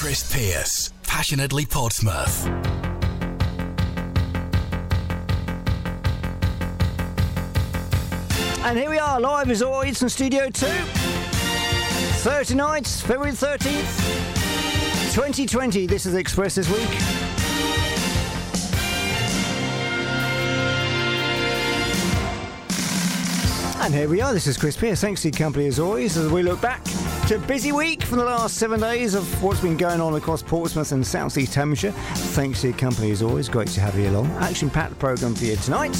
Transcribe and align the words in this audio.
Chris 0.00 0.34
Pierce, 0.34 0.94
passionately 1.02 1.66
Portsmouth. 1.66 2.46
And 8.64 8.78
here 8.78 8.88
we 8.88 8.98
are, 8.98 9.20
live 9.20 9.50
as 9.50 9.60
always 9.60 10.02
in 10.02 10.08
Studio 10.08 10.48
2. 10.48 10.66
Thursday 12.22 12.54
night, 12.54 12.86
February 12.86 13.32
13th, 13.32 15.14
2020. 15.14 15.86
This 15.86 16.06
is 16.06 16.14
Express 16.14 16.54
this 16.54 16.70
week. 16.70 16.88
And 23.82 23.92
here 23.92 24.08
we 24.08 24.22
are, 24.22 24.32
this 24.32 24.46
is 24.46 24.56
Chris 24.56 24.78
Pierce. 24.78 25.02
Thanks 25.02 25.20
to 25.20 25.28
your 25.28 25.36
company 25.36 25.66
as 25.66 25.78
always 25.78 26.16
as 26.16 26.32
we 26.32 26.42
look 26.42 26.62
back 26.62 26.80
to 27.30 27.36
a 27.36 27.46
busy 27.46 27.70
week 27.70 28.02
from 28.02 28.18
the 28.18 28.24
last 28.24 28.56
seven 28.56 28.80
days 28.80 29.14
of 29.14 29.40
what's 29.40 29.60
been 29.60 29.76
going 29.76 30.00
on 30.00 30.16
across 30.16 30.42
Portsmouth 30.42 30.90
and 30.90 31.06
South 31.06 31.38
East 31.38 31.54
Hampshire. 31.54 31.92
Thanks 31.92 32.62
to 32.62 32.70
your 32.70 32.76
company 32.76 33.12
as 33.12 33.22
always. 33.22 33.48
Great 33.48 33.68
to 33.68 33.80
have 33.80 33.96
you 33.96 34.10
along. 34.10 34.26
Action 34.38 34.68
packed 34.68 34.98
programme 34.98 35.36
for 35.36 35.44
you 35.44 35.54
tonight. 35.54 35.96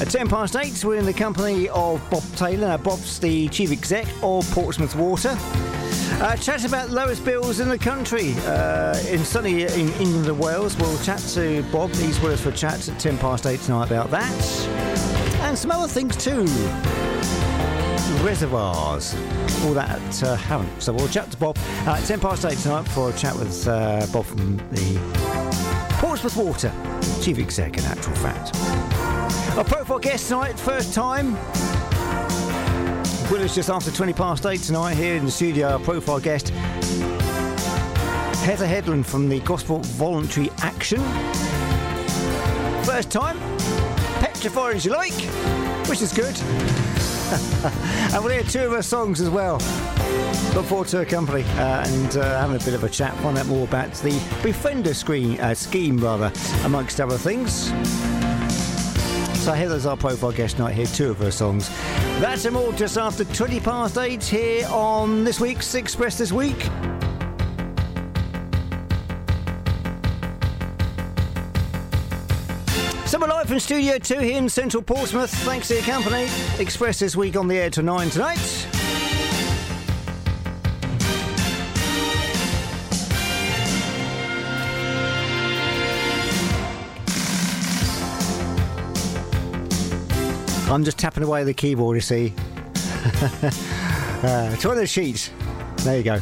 At 0.00 0.08
10 0.08 0.26
past 0.26 0.56
8, 0.56 0.82
we're 0.86 0.96
in 0.96 1.04
the 1.04 1.12
company 1.12 1.68
of 1.68 2.02
Bob 2.08 2.22
Taylor. 2.34 2.68
Now, 2.68 2.78
Bob's 2.78 3.18
the 3.18 3.50
chief 3.50 3.70
exec 3.70 4.06
of 4.22 4.50
Portsmouth 4.52 4.96
Water. 4.96 5.36
Uh, 5.36 6.34
chat 6.36 6.64
about 6.64 6.88
lowest 6.88 7.26
bills 7.26 7.60
in 7.60 7.68
the 7.68 7.76
country 7.76 8.32
uh, 8.46 8.98
in 9.08 9.22
sunny 9.26 9.64
in 9.64 9.92
England 10.00 10.28
and 10.28 10.38
Wales. 10.38 10.78
We'll 10.78 10.98
chat 11.00 11.18
to 11.34 11.62
Bob. 11.64 11.90
He's 11.90 12.18
with 12.20 12.32
us 12.32 12.40
for 12.40 12.52
chats 12.52 12.88
at 12.88 12.98
10 12.98 13.18
past 13.18 13.44
8 13.44 13.60
tonight 13.60 13.86
about 13.88 14.10
that. 14.12 14.66
And 15.42 15.58
some 15.58 15.70
other 15.72 15.88
things 15.88 16.16
too. 16.16 16.46
Reservoirs. 18.28 19.14
All 19.64 19.72
that 19.72 20.22
uh, 20.22 20.36
haven't. 20.36 20.82
So 20.82 20.92
we'll 20.92 21.08
chat 21.08 21.30
to 21.30 21.36
Bob 21.38 21.56
at 21.86 22.04
10 22.04 22.20
past 22.20 22.44
8 22.44 22.58
tonight 22.58 22.86
for 22.88 23.08
a 23.08 23.12
chat 23.14 23.34
with 23.34 23.66
uh, 23.66 24.06
Bob 24.12 24.26
from 24.26 24.58
the 24.68 24.98
Portsmouth 25.92 26.36
Water, 26.36 26.70
chief 27.22 27.38
exec 27.38 27.78
in 27.78 27.84
actual 27.86 28.14
fact. 28.16 28.54
Our 29.56 29.64
profile 29.64 29.98
guest 29.98 30.28
tonight, 30.28 30.58
first 30.60 30.92
time. 30.92 31.32
With 33.32 33.40
us 33.40 33.54
just 33.54 33.70
after 33.70 33.90
20 33.90 34.12
past 34.12 34.44
8 34.44 34.60
tonight 34.60 34.98
here 34.98 35.16
in 35.16 35.24
the 35.24 35.30
studio, 35.30 35.68
our 35.68 35.78
profile 35.78 36.20
guest, 36.20 36.50
Heather 38.40 38.66
Headland 38.66 39.06
from 39.06 39.30
the 39.30 39.40
Gosport 39.40 39.86
Voluntary 39.86 40.50
Action. 40.58 41.00
First 42.84 43.10
time, 43.10 43.38
petrified 44.20 44.76
as 44.76 44.84
you 44.84 44.92
like, 44.92 45.14
which 45.88 46.02
is 46.02 46.12
good. 46.12 46.38
and 48.14 48.24
we'll 48.24 48.32
hear 48.32 48.42
two 48.42 48.60
of 48.60 48.72
her 48.72 48.82
songs 48.82 49.20
as 49.20 49.28
well. 49.28 49.54
Look 50.54 50.64
forward 50.66 50.88
to 50.88 50.98
her 50.98 51.04
company 51.04 51.42
uh, 51.42 51.86
and 51.86 52.16
uh, 52.16 52.40
having 52.40 52.56
a 52.56 52.64
bit 52.64 52.74
of 52.74 52.84
a 52.84 52.88
chat, 52.88 53.14
find 53.18 53.36
out 53.36 53.46
more 53.46 53.64
about 53.66 53.92
the 53.94 54.12
Befriender 54.42 54.94
screen, 54.94 55.38
uh, 55.40 55.54
scheme, 55.54 55.98
rather, 55.98 56.32
amongst 56.64 57.00
other 57.00 57.18
things. 57.18 57.68
So 59.42 59.52
Heather's 59.52 59.86
our 59.86 59.96
profile 59.96 60.32
guest 60.32 60.58
night 60.58 60.74
here, 60.74 60.86
two 60.86 61.10
of 61.10 61.18
her 61.18 61.30
songs. 61.30 61.68
That's 62.20 62.42
them 62.42 62.56
all 62.56 62.72
just 62.72 62.96
after 62.96 63.24
20 63.24 63.60
past 63.60 63.98
8 63.98 64.22
here 64.24 64.66
on 64.68 65.24
this 65.24 65.38
week's 65.38 65.74
Express 65.74 66.18
This 66.18 66.32
Week. 66.32 66.68
Live 73.48 73.54
from 73.54 73.60
Studio 73.60 73.98
2 73.98 74.18
here 74.18 74.36
in 74.36 74.48
central 74.48 74.82
Portsmouth. 74.82 75.30
Thanks 75.30 75.68
to 75.68 75.74
your 75.74 75.82
company. 75.82 76.28
Express 76.58 76.98
This 76.98 77.16
Week 77.16 77.34
on 77.36 77.48
the 77.48 77.56
air 77.56 77.70
to 77.70 77.82
9 77.82 78.10
tonight. 78.10 78.66
I'm 90.70 90.84
just 90.84 90.98
tapping 90.98 91.22
away 91.22 91.44
the 91.44 91.54
keyboard, 91.54 91.96
you 91.96 92.02
see. 92.02 92.34
uh, 94.22 94.54
the 94.56 94.86
sheets. 94.86 95.30
There 95.84 95.96
you 95.96 96.02
go. 96.02 96.20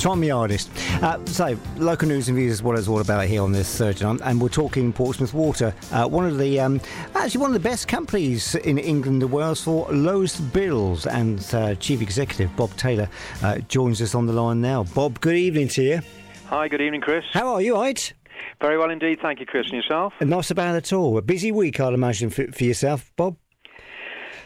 Try 0.00 0.14
me 0.14 0.28
hardest. 0.28 0.70
Uh, 1.02 1.22
so, 1.26 1.58
local 1.76 2.08
news 2.08 2.28
and 2.28 2.34
views 2.34 2.54
is 2.54 2.62
what 2.62 2.78
it's 2.78 2.88
all 2.88 3.00
about 3.00 3.26
here 3.26 3.42
on 3.42 3.52
this 3.52 3.76
Thursday 3.76 4.06
night, 4.06 4.22
and 4.24 4.40
we're 4.40 4.48
talking 4.48 4.94
Portsmouth 4.94 5.34
Water, 5.34 5.74
uh, 5.92 6.08
one 6.08 6.24
of 6.24 6.38
the 6.38 6.58
um, 6.58 6.80
actually 7.14 7.42
one 7.42 7.50
of 7.50 7.62
the 7.62 7.68
best 7.68 7.86
companies 7.86 8.54
in 8.54 8.78
England 8.78 9.22
and 9.22 9.30
Wales 9.30 9.62
for 9.62 9.86
lowest 9.92 10.54
bills. 10.54 11.06
And 11.06 11.46
uh, 11.52 11.74
Chief 11.74 12.00
Executive 12.00 12.50
Bob 12.56 12.74
Taylor 12.78 13.10
uh, 13.42 13.58
joins 13.68 14.00
us 14.00 14.14
on 14.14 14.24
the 14.24 14.32
line 14.32 14.62
now. 14.62 14.84
Bob, 14.84 15.20
good 15.20 15.36
evening 15.36 15.68
to 15.68 15.82
you. 15.82 16.00
Hi, 16.46 16.66
good 16.66 16.80
evening, 16.80 17.02
Chris. 17.02 17.26
How 17.34 17.52
are 17.52 17.60
you, 17.60 17.74
right? 17.74 18.10
Very 18.62 18.78
well 18.78 18.88
indeed, 18.88 19.18
thank 19.20 19.38
you, 19.38 19.44
Chris. 19.44 19.66
And 19.66 19.82
yourself? 19.82 20.14
Not 20.22 20.46
so 20.46 20.54
bad 20.54 20.76
at 20.76 20.94
all. 20.94 21.18
A 21.18 21.22
busy 21.22 21.52
week, 21.52 21.78
I'd 21.78 21.92
imagine, 21.92 22.30
for, 22.30 22.50
for 22.52 22.64
yourself, 22.64 23.12
Bob. 23.16 23.36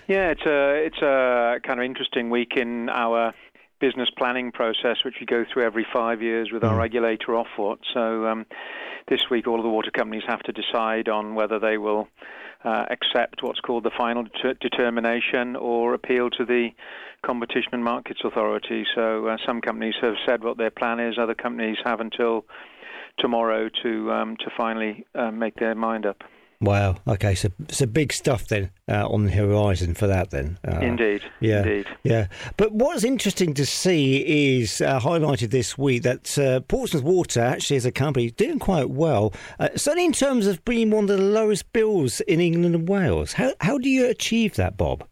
Yeah, 0.08 0.32
it's 0.32 0.44
a 0.44 0.84
it's 0.84 1.00
a 1.00 1.60
kind 1.64 1.78
of 1.78 1.84
interesting 1.86 2.28
week 2.28 2.56
in 2.56 2.88
our 2.88 3.32
business 3.84 4.08
planning 4.16 4.50
process, 4.50 4.96
which 5.04 5.16
we 5.20 5.26
go 5.26 5.44
through 5.52 5.62
every 5.62 5.86
five 5.92 6.22
years 6.22 6.50
with 6.50 6.64
our 6.64 6.74
regulator, 6.74 7.32
Ofwat. 7.32 7.76
So 7.92 8.26
um, 8.26 8.46
this 9.08 9.20
week, 9.30 9.46
all 9.46 9.58
of 9.58 9.62
the 9.62 9.68
water 9.68 9.90
companies 9.90 10.22
have 10.26 10.40
to 10.44 10.52
decide 10.52 11.06
on 11.10 11.34
whether 11.34 11.58
they 11.58 11.76
will 11.76 12.08
uh, 12.64 12.86
accept 12.88 13.42
what's 13.42 13.60
called 13.60 13.84
the 13.84 13.90
final 13.94 14.22
det- 14.22 14.58
determination 14.60 15.54
or 15.54 15.92
appeal 15.92 16.30
to 16.30 16.46
the 16.46 16.70
Competition 17.26 17.74
and 17.74 17.84
Markets 17.84 18.20
Authority. 18.24 18.86
So 18.94 19.26
uh, 19.26 19.36
some 19.44 19.60
companies 19.60 19.96
have 20.00 20.14
said 20.26 20.42
what 20.42 20.56
their 20.56 20.70
plan 20.70 20.98
is. 20.98 21.16
Other 21.18 21.34
companies 21.34 21.76
have 21.84 22.00
until 22.00 22.46
tomorrow 23.18 23.68
to 23.82 24.10
um, 24.12 24.36
to 24.38 24.50
finally 24.56 25.04
uh, 25.14 25.30
make 25.30 25.56
their 25.56 25.74
mind 25.74 26.06
up. 26.06 26.24
Wow. 26.64 26.96
Okay. 27.06 27.34
So 27.34 27.50
so 27.68 27.86
big 27.86 28.12
stuff 28.12 28.48
then 28.48 28.70
uh, 28.88 29.06
on 29.08 29.24
the 29.24 29.30
horizon 29.30 29.94
for 29.94 30.06
that 30.06 30.30
then. 30.30 30.58
Uh, 30.66 30.78
Indeed. 30.80 31.22
Yeah. 31.40 31.58
Indeed. 31.58 31.86
Yeah. 32.02 32.26
But 32.56 32.72
what's 32.72 33.04
interesting 33.04 33.54
to 33.54 33.66
see 33.66 34.58
is 34.58 34.80
uh, 34.80 35.00
highlighted 35.00 35.50
this 35.50 35.76
week 35.78 36.02
that 36.02 36.38
uh, 36.38 36.60
Portsmouth 36.60 37.04
Water 37.04 37.40
actually 37.40 37.76
as 37.76 37.86
a 37.86 37.92
company 37.92 38.30
doing 38.30 38.58
quite 38.58 38.90
well. 38.90 39.32
Uh, 39.58 39.68
certainly 39.76 40.06
in 40.06 40.12
terms 40.12 40.46
of 40.46 40.64
being 40.64 40.90
one 40.90 41.04
of 41.04 41.08
the 41.08 41.18
lowest 41.18 41.72
bills 41.72 42.20
in 42.22 42.40
England 42.40 42.74
and 42.74 42.88
Wales. 42.88 43.34
How 43.34 43.52
how 43.60 43.78
do 43.78 43.88
you 43.88 44.06
achieve 44.06 44.56
that, 44.56 44.76
Bob? 44.76 45.06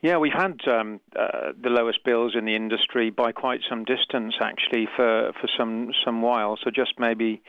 Yeah, 0.00 0.18
we've 0.18 0.32
had 0.32 0.60
um, 0.68 1.00
uh, 1.18 1.52
the 1.60 1.70
lowest 1.70 2.04
bills 2.04 2.34
in 2.38 2.44
the 2.44 2.54
industry 2.54 3.10
by 3.10 3.32
quite 3.32 3.60
some 3.68 3.84
distance, 3.84 4.34
actually, 4.40 4.86
for, 4.94 5.32
for 5.40 5.48
some 5.58 5.90
some 6.04 6.22
while. 6.22 6.56
So 6.62 6.70
just 6.70 6.92
maybe 6.98 7.42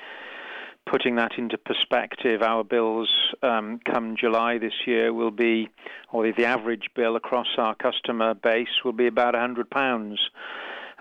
putting 0.89 1.15
that 1.15 1.33
into 1.37 1.57
perspective, 1.57 2.41
our 2.41 2.63
bills 2.63 3.09
um, 3.43 3.79
come 3.85 4.15
July 4.19 4.57
this 4.57 4.73
year 4.85 5.13
will 5.13 5.31
be, 5.31 5.69
or 6.11 6.31
the 6.31 6.45
average 6.45 6.89
bill 6.95 7.15
across 7.15 7.47
our 7.57 7.75
customer 7.75 8.33
base 8.33 8.83
will 8.83 8.93
be 8.93 9.07
about 9.07 9.35
£100, 9.35 9.65
uh, 9.71 10.15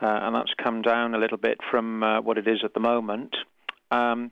and 0.00 0.34
that's 0.34 0.52
come 0.62 0.82
down 0.82 1.14
a 1.14 1.18
little 1.18 1.38
bit 1.38 1.58
from 1.70 2.02
uh, 2.02 2.20
what 2.20 2.38
it 2.38 2.46
is 2.46 2.60
at 2.64 2.74
the 2.74 2.80
moment. 2.80 3.34
Um, 3.90 4.30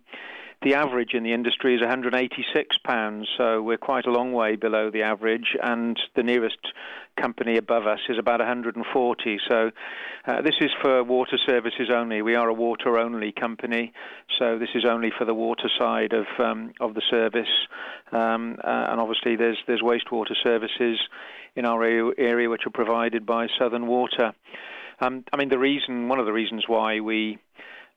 the 0.66 0.75
average 0.75 1.15
in 1.15 1.22
the 1.22 1.32
industry 1.32 1.77
is 1.77 1.81
186 1.81 2.77
pounds, 2.78 3.28
so 3.38 3.62
we're 3.62 3.77
quite 3.77 4.04
a 4.04 4.10
long 4.10 4.32
way 4.32 4.56
below 4.56 4.91
the 4.91 5.03
average, 5.03 5.56
and 5.62 5.97
the 6.16 6.25
nearest 6.25 6.59
company 7.16 7.56
above 7.56 7.87
us 7.87 8.00
is 8.09 8.19
about 8.19 8.41
140. 8.41 9.38
So 9.49 9.71
uh, 10.26 10.43
this 10.43 10.56
is 10.60 10.72
for 10.82 11.05
water 11.05 11.38
services 11.47 11.88
only. 11.88 12.21
We 12.21 12.34
are 12.34 12.49
a 12.49 12.53
water-only 12.53 13.31
company, 13.31 13.93
so 14.41 14.59
this 14.59 14.71
is 14.75 14.84
only 14.84 15.12
for 15.16 15.25
the 15.25 15.34
water 15.34 15.71
side 15.78 16.12
of 16.12 16.26
um, 16.41 16.72
of 16.81 16.94
the 16.94 17.03
service, 17.09 17.69
um, 18.10 18.56
uh, 18.65 18.88
and 18.91 19.00
obviously 19.00 19.37
there's 19.37 19.59
there's 19.69 19.82
wastewater 19.82 20.34
services 20.43 20.99
in 21.55 21.65
our 21.65 21.84
area 21.84 22.50
which 22.50 22.66
are 22.66 22.71
provided 22.71 23.25
by 23.25 23.47
Southern 23.56 23.87
Water. 23.87 24.32
Um, 24.99 25.25
I 25.32 25.37
mean, 25.37 25.49
the 25.49 25.60
reason, 25.60 26.09
one 26.09 26.19
of 26.19 26.26
the 26.26 26.32
reasons 26.32 26.65
why 26.66 26.99
we 26.99 27.38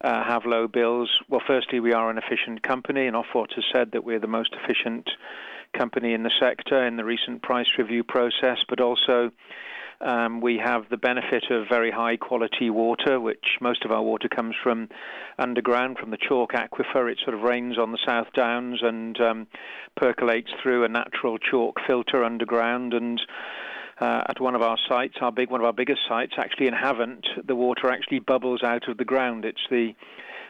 uh, 0.02 0.24
have 0.24 0.46
low 0.46 0.68
bills? 0.68 1.10
Well, 1.30 1.42
firstly, 1.46 1.80
we 1.80 1.94
are 1.94 2.10
an 2.10 2.18
efficient 2.18 2.64
company, 2.64 3.08
and 3.08 3.16
Ofwat 3.16 3.54
has 3.56 3.66
said 3.74 3.92
that 3.94 4.04
we're 4.04 4.20
the 4.20 4.28
most 4.28 4.54
efficient 4.54 5.10
company 5.78 6.14
in 6.14 6.24
the 6.24 6.32
sector 6.40 6.86
in 6.86 6.98
the 6.98 7.06
recent 7.06 7.42
price 7.42 7.70
review 7.78 8.04
process, 8.04 8.58
but 8.68 8.80
also 8.80 9.32
um, 10.02 10.40
we 10.40 10.58
have 10.64 10.90
the 10.90 10.98
benefit 10.98 11.46
of 11.52 11.68
very 11.68 11.92
high 11.92 12.16
quality 12.16 12.70
water, 12.70 13.20
which 13.20 13.58
most 13.60 13.84
of 13.84 13.92
our 13.92 14.02
water 14.02 14.30
comes 14.30 14.56
from 14.64 14.88
underground, 15.38 15.98
from 15.98 16.12
the 16.12 16.18
chalk 16.18 16.54
aquifer. 16.54 17.12
It 17.12 17.20
sort 17.24 17.36
of 17.36 17.42
rains 17.42 17.78
on 17.78 17.92
the 17.92 18.00
South 18.08 18.28
Downs 18.34 18.80
and 18.82 19.20
um, 19.20 19.48
percolates 19.98 20.52
through 20.64 20.86
a 20.86 20.90
natural 20.90 21.38
chalk 21.38 21.80
filter 21.86 22.24
underground 22.24 22.94
and 22.94 23.20
uh, 24.00 24.22
at 24.30 24.40
one 24.40 24.56
of 24.56 24.62
our 24.62 24.78
sites, 24.88 25.16
our 25.22 25.32
big 25.32 25.50
one 25.50 25.62
of 25.62 25.66
our 25.66 25.74
biggest 25.74 26.02
sites, 26.08 26.34
actually 26.38 26.68
in 26.68 26.74
Havant, 26.74 27.26
the 27.46 27.56
water 27.56 27.90
actually 27.90 28.20
bubbles 28.20 28.64
out 28.64 28.88
of 28.88 28.98
the 28.98 29.06
ground. 29.06 29.46
It's 29.46 29.68
the 29.70 29.94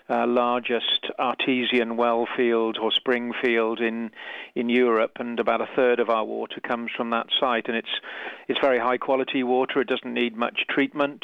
uh, 0.09 0.25
largest 0.27 1.11
artesian 1.19 1.95
well 1.97 2.27
field 2.35 2.77
or 2.81 2.91
spring 2.91 3.31
field 3.43 3.79
in 3.79 4.11
in 4.55 4.69
Europe, 4.69 5.13
and 5.19 5.39
about 5.39 5.61
a 5.61 5.69
third 5.75 5.99
of 5.99 6.09
our 6.09 6.25
water 6.25 6.59
comes 6.61 6.91
from 6.95 7.09
that 7.11 7.27
site. 7.39 7.67
And 7.67 7.77
it's 7.77 7.95
it's 8.47 8.59
very 8.59 8.79
high 8.79 8.97
quality 8.97 9.43
water. 9.43 9.81
It 9.81 9.87
doesn't 9.87 10.13
need 10.13 10.35
much 10.35 10.65
treatment. 10.69 11.23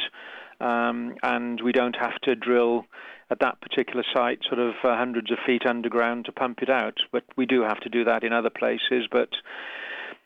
um, 0.59 1.15
and 1.23 1.61
we 1.61 1.71
don't 1.71 1.95
have 1.95 2.15
to 2.23 2.35
drill 2.35 2.85
at 3.29 3.39
that 3.39 3.59
particular 3.61 4.03
site 4.13 4.39
sort 4.47 4.59
of 4.59 4.75
uh, 4.83 4.95
hundreds 4.95 5.31
of 5.31 5.37
feet 5.45 5.65
underground 5.65 6.25
to 6.25 6.31
pump 6.31 6.59
it 6.61 6.69
out. 6.69 6.97
But 7.11 7.23
we 7.35 7.45
do 7.45 7.61
have 7.61 7.79
to 7.81 7.89
do 7.89 8.03
that 8.05 8.23
in 8.23 8.31
other 8.31 8.51
places. 8.51 9.07
But 9.11 9.29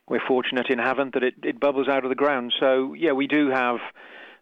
we're 0.10 0.26
fortunate 0.28 0.68
in 0.70 0.80
Havant 0.80 1.14
that 1.14 1.24
it, 1.24 1.36
it 1.44 1.60
bubbles 1.60 1.88
out 1.88 2.04
of 2.04 2.10
the 2.10 2.16
ground. 2.16 2.54
So 2.60 2.94
yeah, 2.94 3.12
we 3.12 3.28
do 3.28 3.50
have 3.50 3.78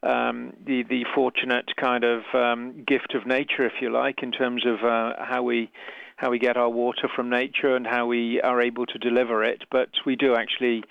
um, 0.03 0.53
the 0.65 0.83
the 0.83 1.05
fortunate 1.13 1.69
kind 1.79 2.03
of 2.03 2.23
um, 2.33 2.83
gift 2.85 3.13
of 3.13 3.25
nature, 3.27 3.65
if 3.65 3.73
you 3.81 3.91
like, 3.91 4.23
in 4.23 4.31
terms 4.31 4.65
of 4.65 4.83
uh, 4.83 5.13
how 5.19 5.43
we 5.43 5.69
how 6.15 6.31
we 6.31 6.39
get 6.39 6.57
our 6.57 6.69
water 6.69 7.07
from 7.15 7.29
nature 7.29 7.75
and 7.75 7.85
how 7.85 8.07
we 8.07 8.41
are 8.41 8.61
able 8.61 8.85
to 8.87 8.97
deliver 8.97 9.43
it. 9.43 9.63
But 9.71 9.89
we 10.05 10.15
do 10.15 10.35
actually 10.35 10.83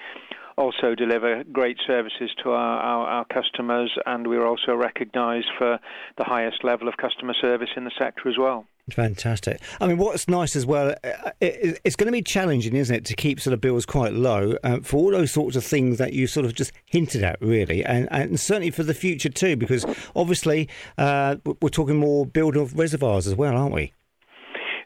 also 0.57 0.95
deliver 0.95 1.45
great 1.45 1.77
services 1.87 2.31
to 2.43 2.51
our, 2.51 2.81
our, 2.81 3.07
our, 3.09 3.25
customers, 3.27 3.93
and 4.07 4.27
we're 4.27 4.47
also 4.47 4.75
recognised 4.75 5.49
for 5.59 5.79
the 6.17 6.25
highest 6.25 6.65
level 6.65 6.89
of 6.89 6.97
customer 6.97 7.35
service 7.41 7.69
in 7.77 7.85
the 7.85 7.91
sector 7.99 8.29
as 8.29 8.39
well. 8.39 8.67
Fantastic. 8.91 9.61
I 9.81 9.89
mean, 9.89 9.99
what's 9.99 10.29
nice 10.29 10.55
as 10.55 10.65
well, 10.65 10.95
uh, 11.03 11.31
it's 11.41 11.97
going 11.97 12.07
to 12.07 12.13
be 12.13 12.23
challenging, 12.23 12.77
isn't 12.77 12.95
it, 12.95 13.05
to 13.07 13.17
keep 13.17 13.41
sort 13.41 13.53
of 13.53 13.61
bills 13.61 13.85
quite 13.85 14.13
low 14.13 14.57
uh, 14.63 14.79
for 14.79 14.99
all 14.99 15.11
those 15.11 15.33
sorts 15.33 15.57
of 15.57 15.65
things 15.65 15.99
that 15.99 16.13
you 16.13 16.29
sort 16.29 16.47
of 16.47 16.55
just 16.55 16.73
hinted 16.85 17.25
at, 17.25 17.37
really, 17.41 17.85
and, 17.85 18.07
and 18.13 18.39
certainly 18.39 18.71
for 18.71 18.85
the 18.85 18.95
future 18.95 19.29
too, 19.29 19.57
because 19.57 19.85
obviously 20.15 20.69
uh, 20.99 21.35
we're 21.61 21.69
talking 21.69 21.97
more 21.97 22.25
build 22.25 22.57
of 22.57 22.79
reservoirs 22.79 23.27
as 23.27 23.35
well, 23.35 23.57
aren't 23.57 23.75
we? 23.75 23.93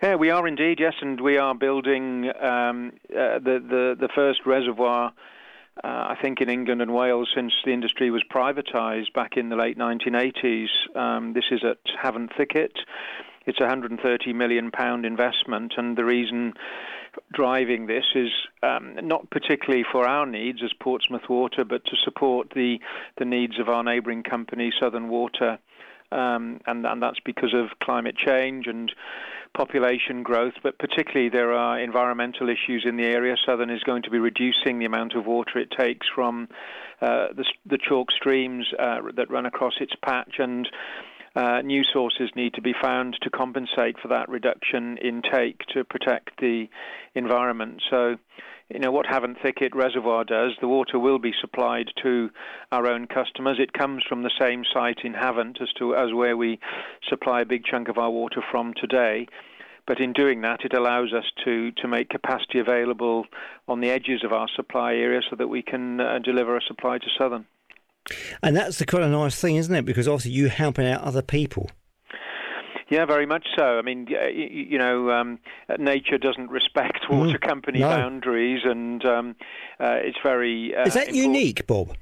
Yeah, 0.03 0.15
we 0.15 0.31
are 0.31 0.49
indeed, 0.49 0.81
yes, 0.81 0.95
and 1.03 1.21
we 1.21 1.37
are 1.37 1.55
building 1.55 2.31
um, 2.41 2.93
uh, 3.11 3.39
the, 3.39 3.61
the 3.61 3.97
the 4.01 4.09
first 4.15 4.47
reservoir. 4.47 5.13
Uh, 5.85 5.87
I 5.87 6.17
think 6.21 6.41
in 6.41 6.49
England 6.49 6.81
and 6.83 6.93
Wales 6.95 7.31
since 7.35 7.53
the 7.65 7.73
industry 7.73 8.11
was 8.11 8.23
privatised 8.31 9.13
back 9.15 9.37
in 9.37 9.51
the 9.51 9.57
late 9.57 9.79
1980s. 9.79 10.69
Um, 10.95 11.33
this 11.35 11.45
is 11.51 11.63
at 11.65 11.79
Havant 12.03 12.35
Thicket. 12.37 12.73
It's 13.51 13.59
a 13.59 13.65
130 13.65 14.33
million 14.33 14.71
pound 14.71 15.05
investment, 15.05 15.75
and 15.77 15.97
the 15.97 16.05
reason 16.05 16.55
driving 17.33 17.89
this 17.89 18.05
is 18.15 18.31
um, 18.63 18.95
not 19.03 19.29
particularly 19.31 19.85
for 19.91 20.07
our 20.07 20.25
needs 20.25 20.61
as 20.63 20.73
Portsmouth 20.79 21.29
Water, 21.29 21.65
but 21.65 21.85
to 21.87 21.97
support 22.05 22.53
the 22.55 22.79
the 23.19 23.25
needs 23.25 23.59
of 23.59 23.69
our 23.69 23.83
neighbouring 23.83 24.23
company, 24.23 24.73
Southern 24.79 25.09
Water, 25.09 25.59
um, 26.13 26.61
and 26.65 26.87
and 26.87 27.03
that's 27.03 27.19
because 27.25 27.53
of 27.53 27.77
climate 27.81 28.17
change 28.17 28.69
and 28.69 28.93
population 29.53 30.23
growth, 30.23 30.55
but 30.63 30.79
particularly 30.79 31.29
there 31.29 31.53
are 31.53 31.81
environmental 31.81 32.49
issues 32.49 32.85
in 32.87 32.97
the 32.97 33.03
area. 33.03 33.35
Southern 33.45 33.69
is 33.69 33.83
going 33.83 34.03
to 34.05 34.11
be 34.11 34.21
reducing 34.21 34.79
the 34.79 34.85
amount 34.85 35.15
of 35.15 35.27
water 35.27 35.59
it 35.59 35.73
takes 35.77 36.07
from 36.15 36.49
uh, 37.03 37.27
the, 37.35 37.45
the, 37.67 37.79
chalk 37.79 38.13
streams 38.13 38.65
uh, 38.79 39.01
that 39.17 39.29
run 39.29 39.47
across 39.47 39.75
its 39.81 39.95
patch, 40.05 40.37
and 40.39 40.69
uh, 41.37 41.61
new 41.63 41.83
sources 41.93 42.31
need 42.35 42.55
to 42.55 42.63
be 42.63 42.75
found 42.81 43.17
to 43.23 43.31
compensate 43.31 43.97
for 44.01 44.09
that 44.09 44.29
reduction 44.29 44.99
in 44.99 45.23
take 45.23 45.61
to 45.75 45.85
protect 45.85 46.41
the 46.41 46.69
environment. 47.15 47.83
So, 47.89 48.17
you 48.69 48.81
know, 48.81 48.91
what 48.91 49.07
Havant 49.07 49.41
Thicket 49.43 49.75
Reservoir 49.75 50.25
does, 50.25 50.53
the 50.61 50.69
water 50.69 50.99
will 50.99 51.19
be 51.19 51.33
supplied 51.41 51.87
to 52.03 52.31
our 52.73 52.87
own 52.87 53.07
customers. 53.07 53.59
It 53.61 53.73
comes 53.73 54.03
from 54.09 54.23
the 54.23 54.31
same 54.41 54.65
site 54.73 55.01
in 55.05 55.13
Havant 55.15 55.61
as 55.63 55.73
to 55.79 55.95
as 55.95 56.13
where 56.13 56.37
we 56.37 56.59
supply 57.09 57.43
a 57.43 57.47
big 57.47 57.65
chunk 57.65 57.89
of 57.89 57.99
our 57.99 58.11
water 58.11 58.43
from 58.51 58.75
today. 58.75 59.27
But 59.87 60.01
in 60.01 60.13
doing 60.13 60.43
that, 60.43 60.65
it 60.65 60.75
allows 60.75 61.13
us 61.13 61.25
to, 61.45 61.73
to 61.73 61.89
make 61.89 62.11
capacity 62.11 62.59
available 62.61 63.27
on 63.67 63.81
the 63.81 63.91
edges 63.91 64.23
of 64.25 64.33
our 64.33 64.49
supply 64.55 64.95
area 64.95 65.21
so 65.29 65.37
that 65.37 65.49
we 65.49 65.63
can 65.63 66.01
uh, 66.01 66.19
deliver 66.21 66.57
a 66.57 66.63
supply 66.63 66.99
to 66.99 67.07
Southern. 67.19 67.47
And 68.43 68.57
that's 68.57 68.79
the 68.79 68.87
kind 68.87 69.05
of 69.05 69.11
nice 69.11 69.41
thing, 69.41 69.57
isn't 69.57 69.75
it? 69.75 69.85
Because 69.85 70.09
obviously 70.09 70.33
you're 70.33 70.49
helping 70.49 70.87
out 70.87 71.03
other 71.03 71.23
people. 71.23 71.71
Yeah, 72.91 73.07
very 73.07 73.27
much 73.27 73.47
so. 73.57 73.79
I 73.79 73.83
mean, 73.83 74.09
you 74.09 74.77
know, 74.77 75.13
um, 75.13 75.39
nature 75.79 76.19
doesn't 76.19 76.51
respect 76.51 76.99
mm. 77.09 77.19
water 77.19 77.39
company 77.39 77.79
no. 77.79 77.89
boundaries, 77.89 78.63
and 78.65 79.05
um, 79.05 79.37
uh, 79.79 79.99
it's 80.03 80.19
very. 80.25 80.75
Uh, 80.75 80.87
Is 80.87 80.95
that 80.95 81.09
important. 81.09 81.35
unique, 81.35 81.67
Bob? 81.69 81.97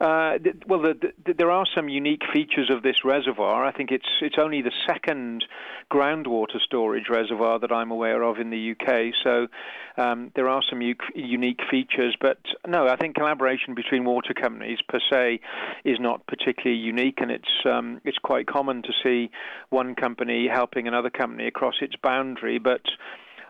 Uh, 0.00 0.36
th- 0.38 0.56
well, 0.66 0.82
the, 0.82 1.12
the, 1.24 1.32
there 1.32 1.50
are 1.50 1.64
some 1.74 1.88
unique 1.88 2.22
features 2.32 2.70
of 2.70 2.82
this 2.82 3.04
reservoir. 3.04 3.64
I 3.64 3.72
think 3.72 3.90
it's 3.90 4.08
it's 4.20 4.36
only 4.38 4.60
the 4.60 4.72
second 4.86 5.44
groundwater 5.90 6.60
storage 6.60 7.08
reservoir 7.08 7.58
that 7.60 7.72
I'm 7.72 7.90
aware 7.90 8.22
of 8.22 8.38
in 8.38 8.50
the 8.50 8.72
UK. 8.72 9.14
So 9.24 9.46
um, 9.96 10.32
there 10.34 10.48
are 10.48 10.62
some 10.68 10.82
u- 10.82 10.96
unique 11.14 11.60
features. 11.70 12.14
But 12.20 12.38
no, 12.66 12.86
I 12.88 12.96
think 12.96 13.14
collaboration 13.16 13.74
between 13.74 14.04
water 14.04 14.34
companies 14.34 14.78
per 14.86 15.00
se 15.10 15.40
is 15.84 15.98
not 15.98 16.26
particularly 16.26 16.80
unique, 16.80 17.20
and 17.20 17.30
it's 17.30 17.64
um, 17.64 18.00
it's 18.04 18.18
quite 18.18 18.46
common 18.46 18.82
to 18.82 18.92
see 19.02 19.30
one 19.70 19.94
company 19.94 20.46
helping 20.52 20.86
another 20.86 21.10
company 21.10 21.46
across 21.46 21.76
its 21.80 21.94
boundary. 22.02 22.58
But 22.58 22.82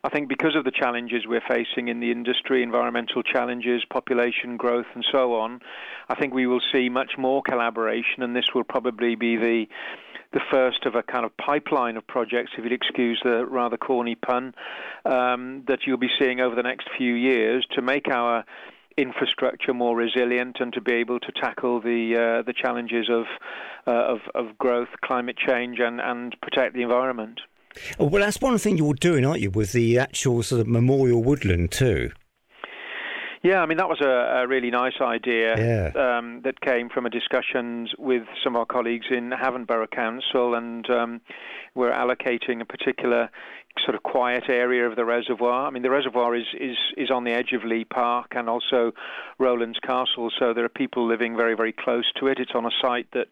I 0.06 0.08
think 0.08 0.28
because 0.28 0.54
of 0.54 0.62
the 0.62 0.70
challenges 0.70 1.24
we're 1.26 1.42
facing 1.48 1.88
in 1.88 1.98
the 1.98 2.12
industry, 2.12 2.62
environmental 2.62 3.24
challenges, 3.24 3.82
population 3.90 4.56
growth, 4.56 4.86
and 4.94 5.04
so 5.10 5.34
on, 5.34 5.60
I 6.08 6.14
think 6.14 6.32
we 6.32 6.46
will 6.46 6.60
see 6.72 6.88
much 6.88 7.14
more 7.18 7.42
collaboration, 7.42 8.22
and 8.22 8.36
this 8.36 8.54
will 8.54 8.62
probably 8.62 9.16
be 9.16 9.36
the 9.36 9.66
the 10.32 10.40
first 10.48 10.86
of 10.86 10.94
a 10.94 11.02
kind 11.02 11.24
of 11.24 11.36
pipeline 11.36 11.96
of 11.96 12.06
projects, 12.06 12.52
if 12.56 12.62
you'll 12.62 12.72
excuse 12.72 13.20
the 13.24 13.44
rather 13.46 13.76
corny 13.76 14.14
pun, 14.14 14.54
um, 15.04 15.64
that 15.66 15.80
you'll 15.86 15.96
be 15.96 16.10
seeing 16.20 16.40
over 16.40 16.54
the 16.54 16.62
next 16.62 16.88
few 16.96 17.14
years 17.14 17.66
to 17.74 17.82
make 17.82 18.06
our 18.08 18.44
infrastructure 18.96 19.74
more 19.74 19.96
resilient 19.96 20.58
and 20.60 20.72
to 20.72 20.80
be 20.80 20.92
able 20.92 21.18
to 21.18 21.32
tackle 21.32 21.80
the 21.80 22.14
uh, 22.14 22.42
the 22.42 22.52
challenges 22.52 23.08
of, 23.10 23.24
uh, 23.88 23.90
of 23.90 24.18
of 24.36 24.56
growth, 24.56 24.88
climate 25.04 25.36
change, 25.36 25.80
and 25.80 26.00
and 26.00 26.36
protect 26.42 26.74
the 26.74 26.82
environment. 26.82 27.40
Well, 27.98 28.22
that's 28.22 28.40
one 28.40 28.58
thing 28.58 28.78
you're 28.78 28.94
doing, 28.94 29.24
aren't 29.24 29.40
you, 29.40 29.50
with 29.50 29.72
the 29.72 29.98
actual 29.98 30.42
sort 30.42 30.60
of 30.60 30.66
memorial 30.66 31.22
woodland 31.22 31.72
too? 31.72 32.10
Yeah, 33.42 33.60
I 33.60 33.66
mean 33.66 33.78
that 33.78 33.88
was 33.88 34.00
a, 34.00 34.42
a 34.42 34.48
really 34.48 34.70
nice 34.70 35.00
idea 35.00 35.56
yeah. 35.56 36.18
um, 36.18 36.40
that 36.42 36.60
came 36.60 36.88
from 36.88 37.06
a 37.06 37.10
discussions 37.10 37.92
with 37.96 38.24
some 38.42 38.56
of 38.56 38.60
our 38.60 38.66
colleagues 38.66 39.06
in 39.08 39.30
Havant 39.30 39.68
Borough 39.68 39.86
Council, 39.86 40.54
and 40.54 40.88
um, 40.90 41.20
we're 41.76 41.92
allocating 41.92 42.60
a 42.60 42.64
particular 42.64 43.30
sort 43.84 43.94
of 43.94 44.02
quiet 44.02 44.44
area 44.48 44.88
of 44.88 44.96
the 44.96 45.04
reservoir. 45.04 45.68
I 45.68 45.70
mean, 45.70 45.84
the 45.84 45.90
reservoir 45.90 46.34
is 46.34 46.46
is 46.58 46.76
is 46.96 47.10
on 47.12 47.22
the 47.22 47.30
edge 47.30 47.52
of 47.52 47.62
Leigh 47.62 47.84
Park 47.84 48.32
and 48.34 48.48
also 48.48 48.92
Rowlands 49.38 49.78
Castle, 49.78 50.30
so 50.36 50.52
there 50.52 50.64
are 50.64 50.68
people 50.68 51.06
living 51.06 51.36
very 51.36 51.54
very 51.54 51.72
close 51.72 52.10
to 52.18 52.26
it. 52.26 52.38
It's 52.40 52.52
on 52.54 52.66
a 52.66 52.70
site 52.82 53.08
that 53.12 53.28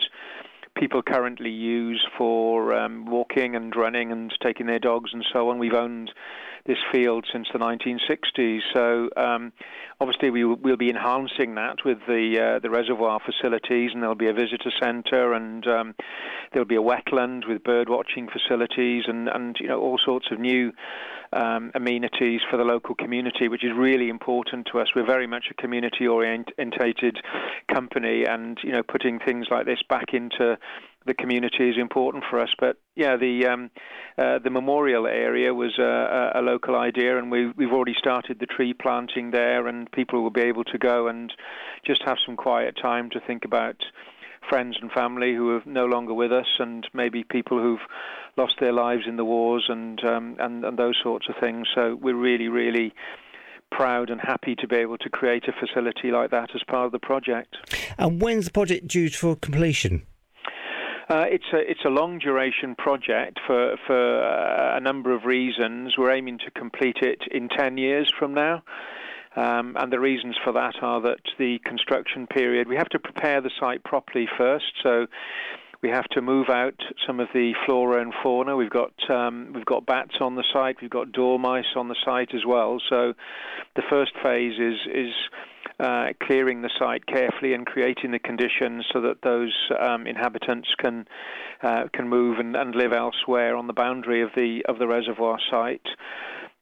people 0.77 1.03
currently 1.03 1.51
use 1.51 2.05
for 2.19 2.75
um, 2.75 3.07
walking 3.07 3.55
and 3.55 3.75
running 3.77 4.13
and 4.13 4.33
taking 4.43 4.67
their 4.67 4.79
dogs 4.79 5.11
and 5.13 5.25
so 5.33 5.51
on. 5.51 5.59
We've 5.59 5.75
owned 5.75 6.11
this 6.67 6.79
field 6.91 7.27
since 7.33 7.49
the 7.53 7.59
1960s, 7.59 8.61
so 8.73 9.11
um, 9.17 9.53
obviously 10.01 10.31
we 10.31 10.45
will, 10.45 10.57
we'll 10.57 10.77
be 10.77 10.89
enhancing 10.89 11.55
that 11.57 11.85
with 11.85 11.99
the 12.07 12.57
uh, 12.57 12.59
the 12.61 12.71
reservoir 12.71 13.21
facilities, 13.25 13.91
and 13.93 14.03
there'll 14.03 14.15
be 14.15 14.29
a 14.29 14.33
visitor 14.33 14.73
centre, 14.81 15.35
and 15.35 15.67
um, 15.67 15.95
there'll 16.53 16.67
be 16.67 16.77
a 16.77 16.83
wetland 16.83 17.47
with 17.49 17.63
bird 17.63 17.89
watching 17.89 18.29
facilities, 18.29 19.05
and 19.07 19.29
and 19.29 19.57
you 19.61 19.69
know 19.69 19.81
all 19.81 19.99
sorts 20.03 20.27
of 20.31 20.39
new 20.39 20.73
um, 21.35 21.71
amenities 21.75 22.41
for 22.51 22.57
the 22.57 22.65
local 22.65 22.95
community, 22.95 23.49
which 23.49 23.65
is 23.65 23.73
really 23.77 24.09
important 24.09 24.69
to 24.73 24.81
us. 24.81 24.89
We're 24.95 25.07
very 25.07 25.27
much 25.27 25.47
a 25.51 25.55
community-orientated 25.55 27.19
company, 27.73 28.25
and 28.25 28.59
you 28.63 28.73
know, 28.73 28.83
putting 28.83 29.19
things 29.19 29.47
like 29.51 29.67
this 29.67 29.81
back 29.89 30.15
into 30.15 30.57
the 31.07 31.15
community 31.15 31.69
is 31.69 31.77
important 31.79 32.25
for 32.29 32.41
us. 32.41 32.51
But 32.59 32.77
yeah, 32.95 33.17
the 33.17 33.47
um, 33.47 33.71
uh, 34.19 34.39
the 34.39 34.51
memorial 34.51 35.07
area 35.07 35.53
was 35.53 35.79
a, 35.79 36.33
a, 36.35 36.41
local 36.41 36.77
idea, 36.77 37.19
and 37.19 37.31
we, 37.31 37.51
we've 37.51 37.73
already 37.73 37.95
started 37.99 38.39
the 38.41 38.47
tree 38.47 38.75
planting 38.75 39.31
there, 39.31 39.67
and 39.67 39.91
people 39.93 40.23
will 40.23 40.31
be 40.31 40.43
able 40.43 40.65
to 40.65 40.79
go 40.79 41.09
and 41.09 41.33
just 41.85 42.03
have 42.05 42.19
some 42.25 42.37
quiet 42.37 42.77
time 42.81 43.11
to 43.11 43.21
think 43.21 43.45
about 43.45 43.77
friends 44.49 44.77
and 44.81 44.93
family 44.93 45.35
who 45.35 45.57
are 45.57 45.63
no 45.65 45.87
longer 45.87 46.15
with 46.15 46.33
us, 46.33 46.47
and 46.59 46.87
maybe 46.93 47.25
people 47.25 47.59
who've 47.59 47.87
lost 48.37 48.55
their 48.61 48.73
lives 48.73 49.03
in 49.07 49.17
the 49.17 49.25
wars 49.25 49.67
and 49.69 50.03
um, 50.05 50.37
and, 50.39 50.65
and 50.65 50.79
those 50.79 50.99
sorts 51.03 51.29
of 51.29 51.35
things. 51.41 51.67
So 51.75 51.99
we're 52.01 52.17
really, 52.17 52.49
really 52.49 52.95
proud 53.71 54.11
and 54.11 54.21
happy 54.21 54.55
to 54.55 54.69
be 54.69 54.77
able 54.77 54.97
to 54.99 55.11
create 55.11 55.45
a 55.49 55.53
facility 55.53 56.13
like 56.13 56.31
that 56.31 56.51
as 56.55 56.63
part 56.69 56.87
of 56.87 56.93
the 56.93 56.99
project. 56.99 57.57
And 57.99 58.23
when's 58.23 58.45
the 58.45 58.53
project 58.53 58.87
due 58.87 59.11
for 59.11 59.35
completion? 59.35 60.07
Uh, 61.09 61.27
it's 61.29 61.45
a 61.53 61.59
it's 61.59 61.85
a 61.85 61.91
long 61.91 62.19
duration 62.19 62.75
project 62.75 63.39
for 63.47 63.77
for 63.87 64.23
a 64.77 64.81
number 64.81 65.15
of 65.15 65.25
reasons. 65.25 65.95
We're 65.99 66.13
aiming 66.13 66.39
to 66.39 66.51
complete 66.51 66.99
it 67.03 67.23
in 67.31 67.49
ten 67.49 67.77
years 67.77 68.11
from 68.19 68.33
now. 68.33 68.63
Um, 69.37 69.77
and 69.79 69.93
the 69.93 69.99
reasons 69.99 70.37
for 70.45 70.53
that 70.53 70.77
are 70.81 71.01
that 71.03 71.19
the 71.39 71.59
construction 71.65 72.27
period, 72.29 72.69
we 72.69 72.77
have 72.77 72.89
to 72.91 73.01
prepare 73.01 73.41
the 73.41 73.51
site 73.59 73.83
properly 73.83 74.29
first. 74.39 74.73
So 74.83 75.07
we 75.83 75.91
have 75.91 76.05
to 76.13 76.23
move 76.23 76.49
out 76.49 76.81
some 77.07 77.21
of 77.21 77.29
the 77.35 77.53
flora 77.67 78.01
and 78.01 78.15
fauna. 78.23 78.57
We've 78.57 78.71
got 78.71 78.95
um, 79.11 79.53
we've 79.55 79.67
got 79.67 79.85
bats 79.85 80.15
on 80.21 80.37
the 80.37 80.45
site. 80.53 80.77
We've 80.81 80.89
got 80.89 81.13
dormice 81.13 81.67
on 81.77 81.89
the 81.89 81.97
site 82.05 82.35
as 82.35 82.47
well. 82.47 82.81
So 82.89 83.13
the 83.77 83.83
first 83.91 84.13
phase 84.23 84.59
is 84.59 84.79
is 84.87 85.13
uh, 85.81 86.07
clearing 86.23 86.63
the 86.63 86.71
site 86.79 87.05
carefully 87.07 87.53
and 87.53 87.67
creating 87.67 88.13
the 88.13 88.19
conditions 88.19 88.85
so 88.93 89.01
that 89.01 89.23
those 89.23 89.55
um, 89.81 90.07
inhabitants 90.07 90.69
can 90.79 91.07
uh, 91.63 91.85
can 91.93 92.09
move 92.09 92.39
and, 92.39 92.55
and, 92.55 92.75
live 92.75 92.93
elsewhere 92.93 93.57
on 93.57 93.67
the 93.67 93.73
boundary 93.73 94.23
of 94.23 94.31
the 94.37 94.63
of 94.69 94.79
the 94.79 94.87
reservoir 94.87 95.39
site. 95.51 95.87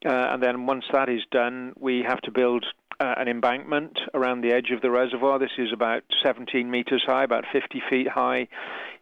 Uh, 0.04 0.32
and 0.32 0.42
then 0.42 0.66
once 0.66 0.84
that 0.92 1.08
is 1.08 1.20
done, 1.30 1.72
we 1.78 2.04
have 2.06 2.20
to 2.22 2.30
build 2.30 2.64
uh, 3.00 3.14
an 3.16 3.28
embankment 3.28 3.98
around 4.14 4.42
the 4.42 4.52
edge 4.52 4.70
of 4.74 4.80
the 4.80 4.90
reservoir. 4.90 5.38
This 5.38 5.58
is 5.58 5.68
about 5.72 6.02
17 6.24 6.70
meters 6.70 7.02
high, 7.06 7.24
about 7.24 7.44
50 7.52 7.82
feet 7.90 8.08
high 8.08 8.48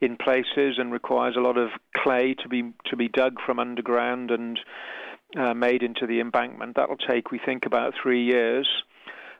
in 0.00 0.16
places, 0.16 0.76
and 0.78 0.92
requires 0.92 1.36
a 1.36 1.40
lot 1.40 1.56
of 1.56 1.68
clay 1.96 2.34
to 2.42 2.48
be 2.48 2.72
to 2.86 2.96
be 2.96 3.08
dug 3.08 3.36
from 3.44 3.58
underground 3.58 4.30
and 4.30 4.58
uh, 5.38 5.54
made 5.54 5.82
into 5.82 6.06
the 6.06 6.20
embankment. 6.20 6.76
That'll 6.76 6.96
take, 6.96 7.30
we 7.30 7.40
think, 7.44 7.66
about 7.66 7.94
three 8.02 8.24
years. 8.24 8.68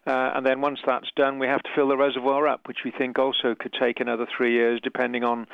Uh, 0.07 0.33
and 0.35 0.47
then 0.47 0.61
once 0.61 0.79
that's 0.87 1.09
done, 1.15 1.39
we 1.39 1.47
have 1.47 1.63
to 1.63 1.69
fill 1.75 1.89
the 1.89 1.97
reservoir 1.97 2.49
up, 2.49 2.67
which 2.67 2.79
we 2.85 2.91
think 2.91 3.19
also 3.19 3.55
could 3.55 3.75
take 3.79 4.01
another 4.01 4.27
three 4.37 4.53
years, 4.53 4.81
depending 4.83 5.25
on 5.25 5.47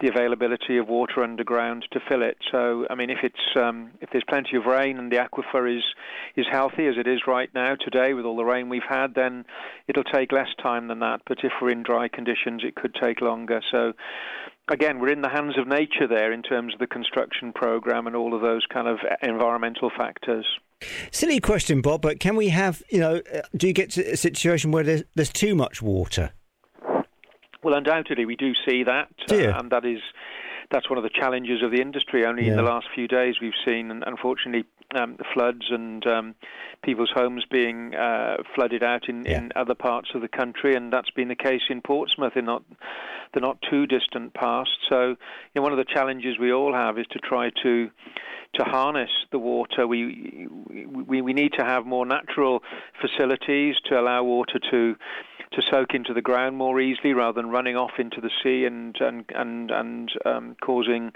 the 0.00 0.08
availability 0.08 0.78
of 0.78 0.88
water 0.88 1.22
underground 1.22 1.86
to 1.92 2.00
fill 2.08 2.22
it. 2.22 2.36
So, 2.50 2.86
I 2.90 2.96
mean, 2.96 3.08
if 3.08 3.18
it's 3.22 3.56
um, 3.56 3.92
if 4.00 4.10
there's 4.10 4.24
plenty 4.28 4.56
of 4.56 4.66
rain 4.66 4.98
and 4.98 5.12
the 5.12 5.16
aquifer 5.16 5.74
is 5.74 5.84
is 6.34 6.46
healthy 6.50 6.86
as 6.88 6.96
it 6.98 7.06
is 7.06 7.20
right 7.28 7.48
now 7.54 7.76
today 7.76 8.14
with 8.14 8.24
all 8.24 8.36
the 8.36 8.44
rain 8.44 8.68
we've 8.68 8.82
had, 8.88 9.14
then 9.14 9.44
it'll 9.86 10.02
take 10.04 10.32
less 10.32 10.48
time 10.60 10.88
than 10.88 10.98
that. 10.98 11.20
But 11.28 11.38
if 11.44 11.52
we're 11.62 11.70
in 11.70 11.84
dry 11.84 12.08
conditions, 12.08 12.62
it 12.64 12.74
could 12.74 12.96
take 13.00 13.20
longer. 13.20 13.60
So, 13.70 13.92
again, 14.70 15.00
we're 15.00 15.10
in 15.12 15.22
the 15.22 15.28
hands 15.28 15.58
of 15.58 15.66
nature 15.66 16.06
there 16.08 16.32
in 16.32 16.42
terms 16.42 16.74
of 16.74 16.80
the 16.80 16.86
construction 16.86 17.52
program 17.52 18.06
and 18.06 18.16
all 18.16 18.34
of 18.34 18.40
those 18.40 18.64
kind 18.72 18.88
of 18.88 18.98
environmental 19.22 19.90
factors. 19.96 20.46
Silly 21.10 21.40
question, 21.40 21.80
Bob, 21.80 22.02
but 22.02 22.20
can 22.20 22.36
we 22.36 22.48
have, 22.48 22.82
you 22.90 23.00
know, 23.00 23.22
uh, 23.32 23.40
do 23.56 23.66
you 23.66 23.72
get 23.72 23.90
to 23.90 24.02
a 24.12 24.16
situation 24.16 24.70
where 24.70 24.84
there's, 24.84 25.04
there's 25.14 25.32
too 25.32 25.54
much 25.54 25.80
water? 25.80 26.32
Well, 27.62 27.74
undoubtedly, 27.74 28.26
we 28.26 28.36
do 28.36 28.52
see 28.68 28.84
that, 28.84 29.08
do 29.26 29.50
uh, 29.50 29.58
and 29.58 29.70
that 29.70 29.86
is 29.86 30.00
that's 30.70 30.88
one 30.90 30.98
of 30.98 31.04
the 31.04 31.10
challenges 31.10 31.62
of 31.62 31.70
the 31.70 31.80
industry. 31.80 32.26
Only 32.26 32.44
yeah. 32.44 32.52
in 32.52 32.56
the 32.56 32.62
last 32.62 32.86
few 32.94 33.06
days, 33.06 33.36
we've 33.40 33.52
seen, 33.64 34.02
unfortunately, 34.04 34.64
um, 34.96 35.16
floods 35.32 35.66
and 35.70 36.06
um, 36.06 36.34
people's 36.82 37.10
homes 37.14 37.44
being 37.50 37.94
uh, 37.94 38.36
flooded 38.54 38.82
out 38.82 39.08
in, 39.08 39.24
yeah. 39.24 39.38
in 39.38 39.52
other 39.56 39.74
parts 39.74 40.10
of 40.14 40.20
the 40.20 40.28
country, 40.28 40.74
and 40.74 40.92
that's 40.92 41.10
been 41.10 41.28
the 41.28 41.34
case 41.34 41.62
in 41.68 41.80
Portsmouth 41.80 42.36
in 42.36 42.44
not 42.44 42.62
the 43.32 43.40
not 43.40 43.58
too 43.68 43.86
distant 43.86 44.34
past. 44.34 44.70
So, 44.88 45.08
you 45.08 45.16
know, 45.56 45.62
one 45.62 45.72
of 45.72 45.78
the 45.78 45.84
challenges 45.84 46.38
we 46.38 46.52
all 46.52 46.72
have 46.72 46.98
is 46.98 47.06
to 47.12 47.18
try 47.18 47.50
to 47.62 47.90
to 48.54 48.64
harness 48.64 49.10
the 49.32 49.38
water. 49.38 49.86
We 49.86 50.46
we 51.08 51.20
we 51.22 51.32
need 51.32 51.52
to 51.58 51.64
have 51.64 51.86
more 51.86 52.06
natural 52.06 52.62
facilities 53.00 53.76
to 53.88 53.98
allow 53.98 54.22
water 54.22 54.60
to 54.70 54.96
to 55.54 55.62
soak 55.70 55.94
into 55.94 56.12
the 56.12 56.22
ground 56.22 56.56
more 56.56 56.80
easily 56.80 57.12
rather 57.12 57.40
than 57.40 57.50
running 57.50 57.76
off 57.76 57.92
into 57.98 58.20
the 58.20 58.30
sea 58.42 58.64
and 58.64 58.96
and 59.00 59.24
and 59.34 59.70
and 59.70 60.10
um, 60.24 60.56
causing 60.60 61.12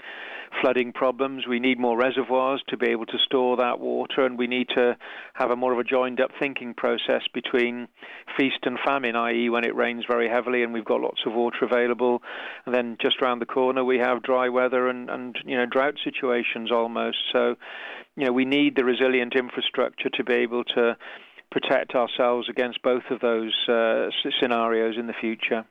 flooding 0.61 0.91
problems. 0.91 1.47
We 1.47 1.59
need 1.59 1.79
more 1.79 1.97
reservoirs 1.97 2.63
to 2.69 2.77
be 2.77 2.89
able 2.89 3.05
to 3.07 3.17
store 3.25 3.57
that 3.57 3.79
water, 3.79 4.25
and 4.25 4.37
we 4.37 4.47
need 4.47 4.67
to 4.75 4.97
have 5.33 5.51
a 5.51 5.55
more 5.55 5.73
of 5.73 5.79
a 5.79 5.83
joined 5.83 6.19
up 6.19 6.31
thinking 6.39 6.73
process 6.73 7.21
between 7.33 7.87
feast 8.37 8.59
and 8.63 8.77
famine, 8.85 9.15
i.e., 9.15 9.49
when 9.49 9.65
it 9.65 9.75
rains 9.75 10.05
very 10.09 10.29
heavily 10.29 10.63
and 10.63 10.73
we've 10.73 10.85
got 10.85 11.01
lots 11.01 11.21
of 11.25 11.33
water 11.33 11.63
available, 11.63 12.21
and 12.65 12.73
then 12.73 12.97
just 13.01 13.21
around 13.21 13.39
the 13.39 13.45
corner 13.45 13.83
we 13.83 13.97
have 13.97 14.23
dry 14.23 14.49
weather 14.49 14.87
and 14.87 15.09
and 15.09 15.37
you 15.45 15.57
know 15.57 15.65
drought 15.65 15.95
situations 16.03 16.71
almost. 16.71 17.17
So, 17.31 17.55
you 18.15 18.25
know, 18.25 18.31
we 18.31 18.45
need 18.45 18.75
the 18.75 18.85
resilient 18.85 19.33
infrastructure 19.35 20.09
to 20.09 20.23
be 20.23 20.33
able 20.33 20.63
to 20.75 20.97
protect 21.51 21.95
ourselves 21.95 22.47
against 22.49 22.81
both 22.81 23.03
of 23.09 23.19
those 23.21 23.53
uh, 23.67 24.09
scenarios 24.39 24.95
in 24.97 25.07
the 25.07 25.13
future. 25.19 25.65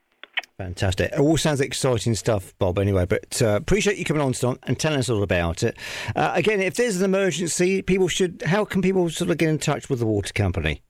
Fantastic. 0.59 1.13
It 1.13 1.21
all 1.21 1.37
sounds 1.37 1.61
exciting 1.61 2.17
stuff, 2.17 2.53
Bob, 2.59 2.81
anyway, 2.81 3.07
but 3.07 3.41
uh, 3.41 3.51
appreciate 3.51 3.97
you 3.97 4.05
coming 4.05 4.23
on 4.23 4.33
tonight 4.33 4.59
and 4.65 4.79
telling 4.79 4.99
us 4.99 5.09
all 5.09 5.23
about 5.23 5.63
it. 5.63 5.79
Uh, 6.17 6.33
again, 6.35 6.61
if 6.61 6.75
there's 6.75 6.97
an 6.97 7.05
emergency, 7.05 7.81
people 7.81 8.09
should, 8.09 8.43
how 8.45 8.65
can 8.65 8.83
people 8.83 9.09
sort 9.09 9.31
of 9.31 9.39
get 9.39 9.49
in 9.49 9.59
touch 9.59 9.89
with 9.89 10.01
the 10.01 10.07
water 10.07 10.33
company? 10.33 10.83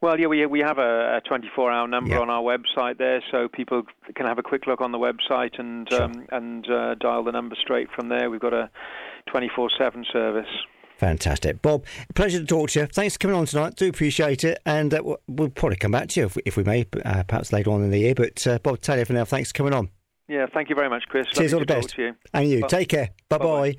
Well, 0.00 0.18
yeah, 0.18 0.28
we 0.28 0.46
we 0.46 0.60
have 0.60 0.78
a, 0.78 1.20
24-hour 1.30 1.86
number 1.86 2.18
on 2.18 2.30
our 2.30 2.40
website 2.40 2.96
there, 2.96 3.22
so 3.30 3.48
people 3.48 3.82
can 4.14 4.24
have 4.24 4.38
a 4.38 4.42
quick 4.42 4.66
look 4.66 4.80
on 4.80 4.92
the 4.92 4.98
website 4.98 5.58
and 5.58 5.86
sure. 5.90 6.04
um, 6.04 6.26
and 6.32 6.66
uh, 6.70 6.94
dial 6.94 7.22
the 7.22 7.32
number 7.32 7.54
straight 7.60 7.88
from 7.94 8.08
there. 8.08 8.30
We've 8.30 8.40
got 8.40 8.54
a 8.54 8.70
24/7 9.28 10.10
service. 10.10 10.48
Fantastic. 11.00 11.62
Bob, 11.62 11.86
pleasure 12.14 12.40
to 12.40 12.44
talk 12.44 12.68
to 12.70 12.80
you. 12.80 12.86
Thanks 12.86 13.14
for 13.14 13.20
coming 13.20 13.34
on 13.34 13.46
tonight. 13.46 13.74
Do 13.74 13.88
appreciate 13.88 14.44
it. 14.44 14.60
And 14.66 14.92
uh, 14.92 15.02
we'll 15.26 15.48
probably 15.48 15.78
come 15.78 15.92
back 15.92 16.10
to 16.10 16.20
you 16.20 16.26
if, 16.26 16.36
if 16.44 16.58
we 16.58 16.62
may, 16.62 16.86
uh, 17.06 17.22
perhaps 17.22 17.54
later 17.54 17.70
on 17.70 17.82
in 17.82 17.90
the 17.90 18.00
year. 18.00 18.14
But 18.14 18.46
uh, 18.46 18.58
Bob 18.58 18.82
Taylor 18.82 19.06
for 19.06 19.14
now, 19.14 19.24
thanks 19.24 19.50
for 19.50 19.54
coming 19.54 19.72
on. 19.72 19.88
Yeah, 20.28 20.44
thank 20.52 20.68
you 20.68 20.74
very 20.74 20.90
much, 20.90 21.04
Chris. 21.08 21.26
Cheers, 21.28 21.54
all 21.54 21.60
the 21.60 21.66
best. 21.66 21.96
You. 21.96 22.14
And 22.34 22.50
you. 22.50 22.60
Bye. 22.60 22.68
Take 22.68 22.90
care. 22.90 23.08
Bye 23.30 23.38
bye. 23.38 23.76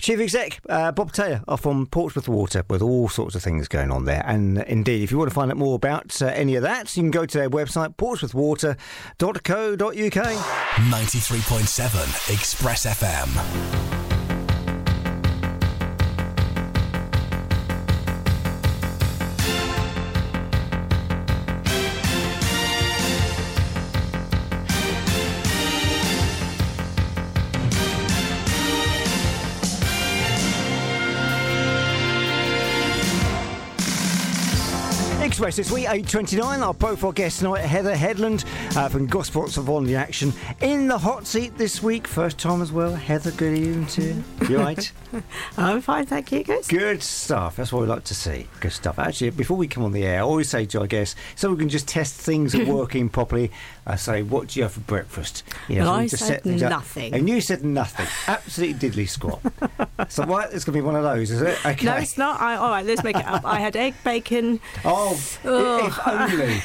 Chief 0.00 0.18
Exec, 0.18 0.58
uh, 0.68 0.90
Bob 0.90 1.12
Taylor, 1.12 1.44
off 1.46 1.64
on 1.64 1.86
Portsmouth 1.86 2.28
Water 2.28 2.64
with 2.68 2.82
all 2.82 3.08
sorts 3.08 3.36
of 3.36 3.42
things 3.44 3.68
going 3.68 3.92
on 3.92 4.04
there. 4.04 4.24
And 4.26 4.58
indeed, 4.58 5.04
if 5.04 5.12
you 5.12 5.18
want 5.18 5.30
to 5.30 5.34
find 5.34 5.52
out 5.52 5.56
more 5.56 5.76
about 5.76 6.20
uh, 6.20 6.26
any 6.26 6.56
of 6.56 6.64
that, 6.64 6.96
you 6.96 7.04
can 7.04 7.12
go 7.12 7.24
to 7.24 7.38
their 7.38 7.48
website, 7.48 7.94
portsmouthwater.co.uk. 7.94 10.26
93.7 10.90 12.34
Express 12.34 12.84
FM. 12.84 13.93
This 35.54 35.70
week, 35.70 35.86
8.29. 35.86 36.66
Our 36.66 36.74
profile 36.74 37.12
guest 37.12 37.38
tonight, 37.38 37.60
Heather 37.60 37.94
Headland 37.94 38.44
uh, 38.74 38.88
from 38.88 39.06
Gosport's 39.06 39.54
Voluntary 39.54 39.94
Action. 39.94 40.32
In 40.60 40.88
the 40.88 40.98
hot 40.98 41.28
seat 41.28 41.56
this 41.56 41.80
week, 41.80 42.08
first 42.08 42.38
time 42.38 42.60
as 42.60 42.72
well. 42.72 42.92
Heather, 42.92 43.30
good 43.30 43.56
evening 43.56 43.86
to 43.86 44.02
you. 44.02 44.24
You 44.48 44.58
right? 44.58 44.92
I'm 45.56 45.80
fine, 45.80 46.06
thank 46.06 46.32
you, 46.32 46.42
guys. 46.42 46.66
Good 46.66 47.04
stuff. 47.04 47.54
That's 47.54 47.72
what 47.72 47.82
we 47.82 47.86
like 47.86 48.02
to 48.04 48.16
see. 48.16 48.48
Good 48.58 48.72
stuff. 48.72 48.98
Actually, 48.98 49.30
before 49.30 49.56
we 49.56 49.68
come 49.68 49.84
on 49.84 49.92
the 49.92 50.04
air, 50.04 50.18
I 50.18 50.22
always 50.22 50.48
say 50.48 50.66
to 50.66 50.80
our 50.80 50.88
guests, 50.88 51.14
so 51.36 51.52
we 51.52 51.56
can 51.56 51.68
just 51.68 51.86
test 51.86 52.20
things 52.20 52.56
are 52.56 52.64
working 52.74 53.08
properly, 53.08 53.52
I 53.86 53.96
say, 53.96 54.22
what 54.22 54.48
do 54.48 54.58
you 54.58 54.64
have 54.64 54.72
for 54.72 54.80
breakfast? 54.80 55.42
You 55.68 55.80
know, 55.80 55.92
I 55.92 56.06
said 56.06 56.46
nothing. 56.46 57.12
And 57.12 57.28
you 57.28 57.40
said 57.42 57.62
nothing. 57.64 58.06
Absolutely 58.26 58.88
diddly 58.88 59.08
squat. 59.08 59.40
so 60.08 60.24
what, 60.24 60.54
it's 60.54 60.64
going 60.64 60.74
to 60.74 60.80
be 60.80 60.80
one 60.80 60.96
of 60.96 61.02
those, 61.02 61.30
is 61.30 61.42
it? 61.42 61.64
Okay. 61.66 61.84
No, 61.84 61.96
it's 61.96 62.16
not. 62.16 62.40
I, 62.40 62.56
all 62.56 62.70
right, 62.70 62.84
let's 62.84 63.04
make 63.04 63.16
it 63.16 63.26
up. 63.26 63.44
I 63.44 63.60
had 63.60 63.76
egg, 63.76 63.94
bacon. 64.02 64.58
Oh, 64.86 65.20
oh. 65.44 65.86
if 65.86 66.08
only. 66.08 66.62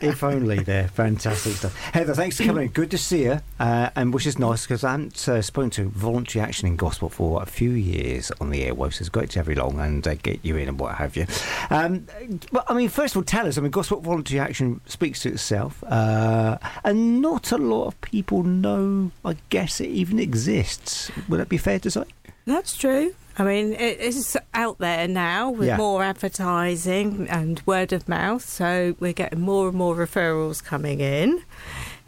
if 0.08 0.22
only 0.22 0.58
there. 0.60 0.88
Fantastic 0.88 1.54
stuff. 1.54 1.74
Heather, 1.94 2.14
thanks 2.14 2.36
for 2.36 2.44
coming 2.44 2.64
in. 2.64 2.70
Good 2.70 2.90
to 2.90 2.98
see 2.98 3.22
you. 3.22 3.40
Uh, 3.58 3.88
and 3.96 4.12
which 4.12 4.26
is 4.26 4.38
nice 4.38 4.62
because 4.62 4.84
I 4.84 4.90
haven't 4.90 5.28
uh, 5.28 5.40
spoken 5.40 5.70
to 5.70 5.88
voluntary 5.88 6.44
action 6.44 6.68
in 6.68 6.76
Gosport 6.76 7.14
for 7.14 7.42
a 7.42 7.46
few 7.46 7.70
years 7.70 8.30
on 8.42 8.50
the 8.50 8.62
airwaves. 8.64 9.00
It's 9.00 9.08
great 9.08 9.30
to 9.30 9.38
have 9.38 9.48
you 9.48 9.54
along 9.54 9.80
and 9.80 10.06
uh, 10.06 10.16
get 10.16 10.40
you 10.44 10.56
in 10.56 10.68
and 10.68 10.78
what 10.78 10.96
have 10.96 11.16
you. 11.16 11.26
Um, 11.70 12.06
but 12.50 12.66
I 12.68 12.74
mean, 12.74 12.90
first 12.90 13.14
of 13.14 13.20
all, 13.20 13.24
tell 13.24 13.46
us. 13.46 13.56
I 13.56 13.62
mean, 13.62 13.70
Gosport 13.70 14.02
voluntary 14.02 14.38
action 14.38 14.82
speaks 14.86 15.22
to 15.22 15.30
itself. 15.30 15.82
Uh, 15.84 16.41
Uh, 16.42 16.58
and 16.82 17.22
not 17.22 17.52
a 17.52 17.58
lot 17.58 17.86
of 17.86 18.00
people 18.00 18.42
know, 18.42 19.12
I 19.24 19.36
guess, 19.48 19.80
it 19.80 19.90
even 19.90 20.18
exists. 20.18 21.10
Would 21.28 21.38
that 21.38 21.48
be 21.48 21.56
fair 21.56 21.78
to 21.78 21.90
say? 21.90 22.04
That's 22.46 22.76
true. 22.76 23.14
I 23.38 23.44
mean, 23.44 23.72
it 23.74 24.00
is 24.00 24.36
out 24.52 24.78
there 24.78 25.06
now 25.06 25.50
with 25.50 25.68
yeah. 25.68 25.76
more 25.76 26.02
advertising 26.02 27.28
and 27.30 27.62
word 27.64 27.92
of 27.92 28.08
mouth, 28.08 28.44
so 28.44 28.96
we're 28.98 29.12
getting 29.12 29.40
more 29.40 29.68
and 29.68 29.76
more 29.76 29.94
referrals 29.94 30.62
coming 30.62 31.00
in. 31.00 31.42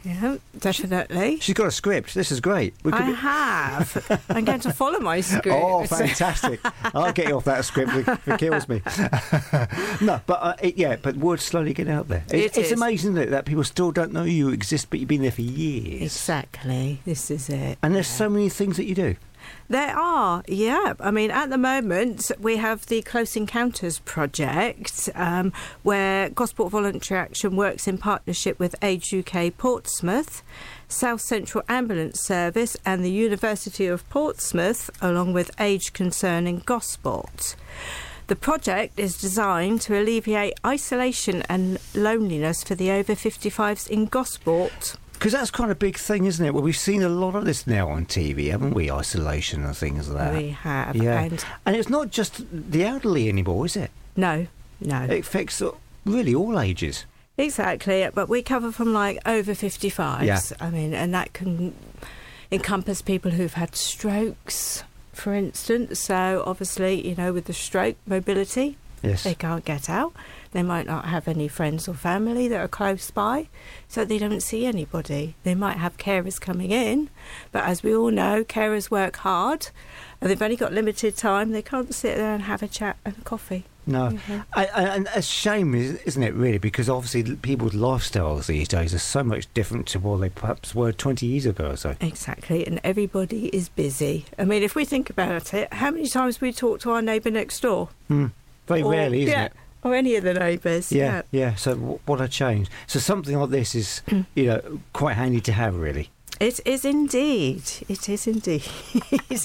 Yeah, 0.04 0.36
definitely. 0.58 1.38
She's 1.40 1.54
got 1.54 1.68
a 1.68 1.70
script. 1.70 2.14
This 2.14 2.30
is 2.30 2.40
great. 2.40 2.74
I 2.84 3.06
be... 3.06 3.14
have. 3.14 4.22
I'm 4.28 4.44
going 4.44 4.60
to 4.60 4.72
follow 4.72 5.00
my 5.00 5.20
script. 5.22 5.48
Oh, 5.48 5.84
fantastic! 5.86 6.60
I'll 6.94 7.12
get 7.12 7.28
you 7.28 7.36
off 7.36 7.44
that 7.44 7.64
script. 7.64 7.92
It, 8.26 8.38
kills 8.38 8.68
me. 8.68 8.82
no, 10.04 10.20
but 10.26 10.38
uh, 10.42 10.54
it, 10.60 10.76
yeah, 10.76 10.96
but 10.96 11.16
word's 11.16 11.44
slowly 11.44 11.72
getting 11.72 11.92
out 11.92 12.08
there. 12.08 12.24
It, 12.28 12.56
it 12.56 12.58
it's 12.58 12.72
amazing 12.72 13.14
that, 13.14 13.30
that 13.30 13.46
people 13.46 13.64
still 13.64 13.92
don't 13.92 14.12
know 14.12 14.24
you 14.24 14.50
exist, 14.50 14.90
but 14.90 15.00
you've 15.00 15.08
been 15.08 15.22
there 15.22 15.30
for 15.30 15.42
years. 15.42 16.02
Exactly. 16.02 17.00
This 17.06 17.30
is 17.30 17.48
it. 17.48 17.78
And 17.82 17.94
there's 17.94 18.10
yeah. 18.10 18.16
so 18.16 18.28
many 18.28 18.48
things 18.50 18.76
that 18.76 18.84
you 18.84 18.94
do. 18.94 19.16
There 19.68 19.96
are, 19.96 20.42
yeah. 20.46 20.92
I 21.00 21.10
mean, 21.10 21.30
at 21.30 21.48
the 21.48 21.56
moment, 21.56 22.30
we 22.38 22.58
have 22.58 22.84
the 22.86 23.00
Close 23.00 23.34
Encounters 23.34 23.98
project, 24.00 25.08
um, 25.14 25.52
where 25.82 26.28
Gosport 26.28 26.70
Voluntary 26.70 27.18
Action 27.18 27.56
works 27.56 27.88
in 27.88 27.96
partnership 27.96 28.58
with 28.58 28.74
Age 28.82 29.14
UK 29.14 29.56
Portsmouth, 29.56 30.42
South 30.86 31.22
Central 31.22 31.64
Ambulance 31.66 32.20
Service, 32.20 32.76
and 32.84 33.02
the 33.02 33.10
University 33.10 33.86
of 33.86 34.08
Portsmouth, 34.10 34.90
along 35.00 35.32
with 35.32 35.50
Age 35.58 35.94
Concern 35.94 36.46
in 36.46 36.58
Gosport. 36.58 37.56
The 38.26 38.36
project 38.36 38.98
is 38.98 39.18
designed 39.18 39.80
to 39.82 39.98
alleviate 39.98 40.54
isolation 40.64 41.42
and 41.48 41.78
loneliness 41.94 42.62
for 42.62 42.74
the 42.74 42.90
over 42.90 43.14
55s 43.14 43.88
in 43.88 44.06
Gosport. 44.06 44.96
Because 45.14 45.32
that's 45.32 45.50
quite 45.50 45.70
a 45.70 45.74
big 45.74 45.96
thing, 45.96 46.26
isn't 46.26 46.44
it? 46.44 46.52
Well, 46.52 46.62
we've 46.62 46.76
seen 46.76 47.02
a 47.02 47.08
lot 47.08 47.34
of 47.34 47.44
this 47.46 47.66
now 47.66 47.88
on 47.88 48.04
TV, 48.04 48.50
haven't 48.50 48.74
we? 48.74 48.90
Isolation 48.90 49.64
and 49.64 49.74
things 49.76 50.08
like 50.10 50.18
that. 50.32 50.42
We 50.42 50.50
have. 50.50 50.94
Yeah. 50.96 51.20
And 51.22 51.44
And 51.64 51.76
it's 51.76 51.88
not 51.88 52.10
just 52.10 52.42
the 52.52 52.84
elderly 52.84 53.28
anymore, 53.28 53.64
is 53.66 53.76
it? 53.76 53.90
no, 54.16 54.46
no. 54.80 55.02
It 55.04 55.20
affects 55.20 55.62
really 56.04 56.34
all 56.34 56.60
ages. 56.60 57.06
Exactly, 57.38 58.06
but 58.14 58.28
we 58.28 58.42
cover 58.42 58.70
from 58.70 58.92
like 58.92 59.18
over 59.26 59.52
55s. 59.54 60.24
Yeah. 60.24 60.40
I 60.60 60.70
mean, 60.70 60.92
and 60.94 61.12
that 61.14 61.32
can 61.32 61.74
encompass 62.52 63.02
people 63.02 63.30
who've 63.32 63.54
had 63.54 63.74
strokes, 63.74 64.84
for 65.12 65.32
instance. 65.34 65.98
So, 66.00 66.42
obviously, 66.46 67.08
you 67.08 67.14
know, 67.16 67.32
with 67.32 67.46
the 67.46 67.52
stroke, 67.54 67.96
mobility, 68.06 68.76
Yes. 69.02 69.24
they 69.24 69.34
can't 69.34 69.64
get 69.64 69.88
out. 69.90 70.12
They 70.54 70.62
might 70.62 70.86
not 70.86 71.06
have 71.06 71.26
any 71.26 71.48
friends 71.48 71.88
or 71.88 71.94
family 71.94 72.46
that 72.46 72.60
are 72.60 72.68
close 72.68 73.10
by, 73.10 73.48
so 73.88 74.04
they 74.04 74.18
don't 74.18 74.40
see 74.40 74.64
anybody. 74.66 75.34
They 75.42 75.56
might 75.56 75.78
have 75.78 75.96
carers 75.96 76.40
coming 76.40 76.70
in, 76.70 77.10
but 77.50 77.64
as 77.64 77.82
we 77.82 77.92
all 77.94 78.12
know, 78.12 78.44
carers 78.44 78.88
work 78.88 79.16
hard 79.16 79.66
and 80.20 80.30
they've 80.30 80.40
only 80.40 80.54
got 80.54 80.72
limited 80.72 81.16
time. 81.16 81.50
They 81.50 81.60
can't 81.60 81.92
sit 81.92 82.16
there 82.16 82.32
and 82.32 82.44
have 82.44 82.62
a 82.62 82.68
chat 82.68 82.96
and 83.04 83.16
a 83.18 83.20
coffee. 83.22 83.64
No, 83.84 84.10
Mhm. 84.12 84.44
I, 84.54 84.66
I, 84.66 84.82
and 84.94 85.08
a 85.12 85.20
shame, 85.20 85.74
is- 85.74 85.96
isn't 86.06 86.22
it? 86.22 86.32
Really, 86.34 86.58
because 86.58 86.88
obviously 86.88 87.34
people's 87.34 87.74
lifestyles 87.74 88.46
these 88.46 88.68
days 88.68 88.94
are 88.94 88.98
so 89.00 89.24
much 89.24 89.52
different 89.54 89.86
to 89.88 89.98
what 89.98 90.20
they 90.20 90.28
perhaps 90.30 90.72
were 90.72 90.92
twenty 90.92 91.26
years 91.26 91.46
ago 91.46 91.70
or 91.70 91.76
so. 91.76 91.96
Exactly, 92.00 92.64
and 92.64 92.80
everybody 92.84 93.48
is 93.48 93.68
busy. 93.68 94.24
I 94.38 94.44
mean, 94.44 94.62
if 94.62 94.76
we 94.76 94.84
think 94.84 95.10
about 95.10 95.52
it, 95.52 95.70
how 95.74 95.90
many 95.90 96.06
times 96.06 96.40
we 96.40 96.52
talk 96.52 96.78
to 96.82 96.92
our 96.92 97.02
neighbour 97.02 97.30
next 97.32 97.60
door? 97.60 97.88
Hmm. 98.06 98.26
Very 98.68 98.82
Or- 98.82 98.92
rarely, 98.92 99.22
isn't 99.24 99.32
yeah, 99.32 99.44
it? 99.46 99.52
Or 99.84 99.94
any 99.94 100.16
of 100.16 100.24
the 100.24 100.34
neighbours. 100.34 100.90
Yeah, 100.90 101.22
yeah. 101.30 101.54
So 101.54 101.74
w- 101.74 101.98
what 102.06 102.20
a 102.20 102.26
change. 102.28 102.68
So 102.86 102.98
something 102.98 103.38
like 103.38 103.50
this 103.50 103.74
is, 103.74 104.02
you 104.34 104.46
know, 104.46 104.80
quite 104.92 105.14
handy 105.14 105.40
to 105.42 105.52
have, 105.52 105.76
really. 105.76 106.10
It 106.40 106.58
is 106.64 106.84
indeed. 106.84 107.62
It 107.88 108.08
is 108.08 108.26
indeed. 108.26 108.64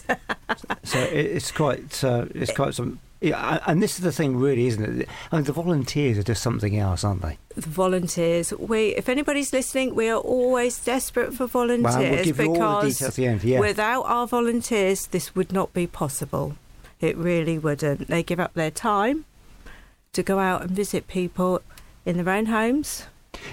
So 0.84 0.98
it's 1.00 1.52
quite, 1.52 2.04
uh, 2.04 2.26
it's 2.34 2.52
quite 2.52 2.74
some. 2.74 3.00
Yeah, 3.22 3.60
and 3.68 3.84
this 3.84 4.00
is 4.00 4.04
the 4.04 4.12
thing, 4.12 4.38
really, 4.38 4.66
isn't 4.68 5.02
it? 5.02 5.10
I 5.32 5.36
mean, 5.36 5.44
the 5.46 5.52
volunteers 5.52 6.18
are 6.18 6.24
just 6.24 6.42
something 6.42 6.78
else, 6.80 7.04
aren't 7.04 7.22
they? 7.22 7.38
the 7.56 7.70
volunteers. 7.70 8.54
We, 8.54 8.96
if 8.96 9.10
anybody's 9.10 9.52
listening, 9.54 9.94
we 9.94 10.10
are 10.10 10.18
always 10.20 10.80
desperate 10.84 11.34
for 11.34 11.46
volunteers 11.46 11.96
Well, 11.96 12.12
we'll 12.12 12.24
give 12.24 12.40
you 12.40 12.46
all 12.48 12.54
the 12.54 12.60
because 12.88 12.94
details 12.94 13.10
at 13.10 13.16
the 13.16 13.28
end. 13.28 13.44
Yeah, 13.44 13.60
without 13.60 14.04
our 14.04 14.26
volunteers, 14.26 15.08
this 15.08 15.36
would 15.36 15.52
not 15.52 15.74
be 15.74 15.86
possible. 15.86 16.56
It 17.02 17.16
really 17.18 17.58
wouldn't. 17.60 18.08
They 18.08 18.24
give 18.24 18.40
up 18.40 18.54
their 18.54 18.72
time 18.72 19.26
to 20.14 20.24
go 20.24 20.40
out 20.40 20.62
and 20.62 20.72
visit 20.72 21.08
people 21.08 21.62
in 22.06 22.18
their 22.18 22.34
own 22.34 22.48
homes. 22.48 23.06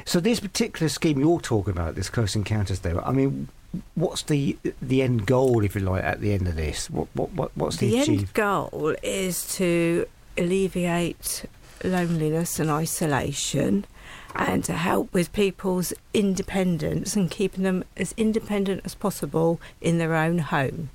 So 0.05 0.21
this 0.21 0.41
particular 0.41 0.89
scheme 0.89 1.21
you're 1.21 1.41
talking 1.41 1.73
about, 1.73 1.95
this 1.95 2.09
close 2.09 2.35
encounters, 2.35 2.81
there. 2.81 3.05
I 3.07 3.13
mean, 3.13 3.49
what's 3.95 4.23
the 4.23 4.57
the 4.81 5.03
end 5.03 5.27
goal, 5.27 5.65
if 5.65 5.75
you 5.75 5.83
like, 5.83 6.05
at 6.05 6.21
the 6.21 6.33
end 6.33 6.49
of 6.49 6.57
this? 6.57 6.91
What 6.91 7.09
what, 7.15 7.33
what 7.33 7.51
what's 7.57 7.77
the, 7.77 7.91
The 7.91 7.99
end 7.99 8.35
goal 8.35 8.97
is 9.03 9.47
to 9.57 10.07
alleviate 10.39 11.45
loneliness 11.85 12.59
and 12.59 12.71
isolation 12.71 13.85
and 14.35 14.65
to 14.65 14.75
help 14.75 15.13
with 15.13 15.33
people's 15.33 15.93
independence 16.13 17.17
and 17.17 17.31
keeping 17.31 17.65
them 17.65 17.85
as 17.97 18.15
independent 18.17 18.83
as 18.85 18.95
possible 18.95 19.61
in 19.81 19.99
their 19.99 20.15
own 20.15 20.39
home. 20.39 20.91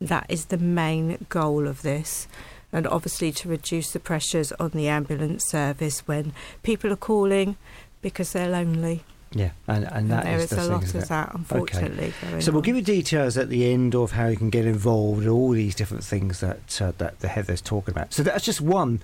That 0.00 0.26
is 0.28 0.46
the 0.46 0.58
main 0.58 1.26
goal 1.28 1.66
of 1.66 1.82
this. 1.82 2.28
And 2.72 2.86
obviously 2.86 3.32
to 3.32 3.48
reduce 3.48 3.92
the 3.92 4.00
pressures 4.00 4.52
on 4.52 4.70
the 4.70 4.88
ambulance 4.88 5.46
service 5.46 6.00
when 6.00 6.32
people 6.62 6.92
are 6.92 6.96
calling 6.96 7.56
because 8.02 8.32
they're 8.32 8.50
lonely. 8.50 9.04
Yeah, 9.32 9.50
and 9.66 9.84
and 9.84 10.10
that 10.10 10.24
there 10.24 10.36
is 10.36 10.44
is 10.44 10.50
the 10.50 10.56
a 10.56 10.60
thing, 10.62 10.70
lot 10.72 10.94
of 10.94 11.08
that, 11.08 11.34
unfortunately. 11.34 12.14
going 12.22 12.40
So 12.40 12.50
we'll 12.50 12.58
on. 12.58 12.64
give 12.64 12.76
you 12.76 12.82
details 12.82 13.36
at 13.36 13.50
the 13.50 13.70
end 13.70 13.94
of 13.94 14.12
how 14.12 14.26
you 14.28 14.36
can 14.36 14.48
get 14.48 14.64
involved 14.64 15.20
and 15.20 15.30
all 15.30 15.50
these 15.50 15.74
different 15.74 16.04
things 16.04 16.40
that 16.40 16.80
uh, 16.80 16.92
that 16.98 17.20
the 17.20 17.28
Heather's 17.28 17.60
talking 17.60 17.92
about. 17.92 18.14
So 18.14 18.22
that's 18.22 18.44
just 18.44 18.60
one 18.62 19.00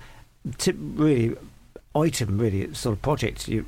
tip, 0.57 0.75
really 0.79 1.35
item, 1.95 2.37
really 2.37 2.73
sort 2.73 2.93
of 2.93 3.01
project 3.01 3.47
you, 3.47 3.65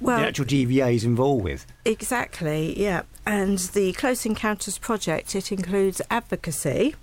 well, 0.00 0.20
the 0.20 0.26
actual 0.26 0.44
GVA 0.44 0.94
is 0.94 1.04
involved 1.04 1.44
with. 1.44 1.66
Exactly, 1.84 2.80
yeah. 2.80 3.02
And 3.26 3.58
the 3.58 3.92
Close 3.94 4.26
Encounters 4.26 4.78
project 4.78 5.34
it 5.34 5.50
includes 5.50 6.00
advocacy. 6.10 6.94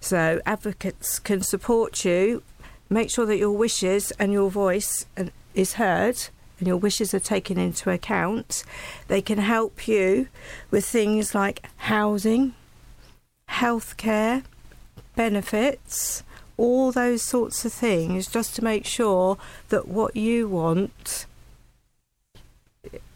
So 0.00 0.40
advocates 0.46 1.18
can 1.18 1.42
support 1.42 2.04
you, 2.04 2.42
make 2.88 3.10
sure 3.10 3.26
that 3.26 3.38
your 3.38 3.52
wishes 3.52 4.12
and 4.18 4.32
your 4.32 4.50
voice 4.50 5.06
is 5.54 5.74
heard 5.74 6.18
and 6.58 6.68
your 6.68 6.76
wishes 6.76 7.12
are 7.12 7.20
taken 7.20 7.58
into 7.58 7.90
account. 7.90 8.64
They 9.08 9.22
can 9.22 9.38
help 9.38 9.88
you 9.88 10.28
with 10.70 10.86
things 10.86 11.34
like 11.34 11.64
housing, 11.76 12.54
healthcare, 13.48 14.44
benefits, 15.16 16.22
all 16.56 16.92
those 16.92 17.22
sorts 17.22 17.64
of 17.64 17.72
things 17.72 18.28
just 18.28 18.54
to 18.56 18.64
make 18.64 18.86
sure 18.86 19.38
that 19.70 19.88
what 19.88 20.14
you 20.16 20.46
want 20.48 21.26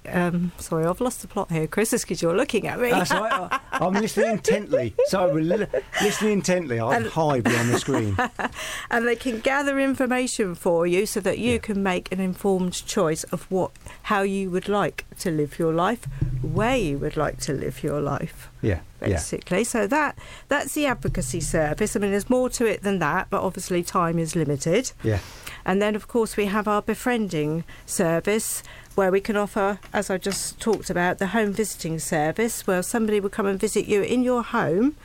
um, 0.08 0.52
sorry, 0.58 0.84
I've 0.86 1.00
lost 1.00 1.22
the 1.22 1.28
plot 1.28 1.50
here, 1.50 1.66
Chris, 1.66 1.92
It's 1.92 2.04
because 2.04 2.22
you're 2.22 2.36
looking 2.36 2.66
at 2.66 2.80
me. 2.80 2.90
That's 2.90 3.10
right. 3.10 3.32
I- 3.52 3.60
I'm 3.72 3.92
listening 3.94 4.30
intently. 4.30 4.94
So 5.06 5.28
I'm 5.28 5.36
li- 5.36 5.66
listening 6.02 6.32
intently. 6.34 6.78
I'll 6.80 6.92
And- 6.92 7.06
hide 7.06 7.44
behind 7.44 7.70
the 7.70 7.78
screen. 7.78 8.16
and 8.90 9.06
they 9.06 9.16
can 9.16 9.40
gather 9.40 9.78
information 9.78 10.54
for 10.54 10.86
you 10.86 11.06
so 11.06 11.20
that 11.20 11.38
you 11.38 11.52
Yeah. 11.52 11.58
can 11.58 11.82
make 11.82 12.10
an 12.12 12.20
informed 12.20 12.72
choice 12.86 13.24
of 13.24 13.50
what, 13.50 13.72
how 14.04 14.22
you 14.22 14.50
would 14.50 14.68
like 14.68 15.04
to 15.20 15.30
live 15.30 15.58
your 15.58 15.72
life, 15.72 16.04
where 16.42 16.76
you 16.76 16.98
would 16.98 17.16
like 17.16 17.38
to 17.40 17.52
live 17.52 17.82
your 17.82 18.00
life. 18.00 18.48
Yeah, 18.62 18.80
yeah. 19.00 19.08
Basically, 19.08 19.62
so 19.64 19.86
that 19.86 20.18
that's 20.48 20.72
the 20.74 20.86
advocacy 20.86 21.40
service. 21.40 21.94
I 21.94 22.00
mean, 22.00 22.10
there's 22.10 22.30
more 22.30 22.48
to 22.50 22.66
it 22.66 22.82
than 22.82 22.98
that, 23.00 23.28
but 23.30 23.42
obviously 23.42 23.82
time 23.82 24.18
is 24.18 24.34
limited. 24.34 24.92
Yeah. 25.04 25.18
And 25.64 25.80
then, 25.82 25.94
of 25.94 26.08
course, 26.08 26.36
we 26.36 26.46
have 26.46 26.66
our 26.66 26.80
befriending 26.82 27.64
service 27.84 28.62
where 28.96 29.12
we 29.12 29.20
can 29.20 29.36
offer, 29.36 29.78
as 29.92 30.10
I 30.10 30.18
just 30.18 30.58
talked 30.58 30.90
about, 30.90 31.18
the 31.18 31.28
home 31.28 31.52
visiting 31.52 31.98
service 32.00 32.66
where 32.66 32.82
somebody 32.82 33.20
will 33.20 33.30
come 33.30 33.46
and 33.46 33.60
visit 33.60 33.86
you 33.86 34.02
in 34.02 34.22
your 34.24 34.42
home 34.42 34.96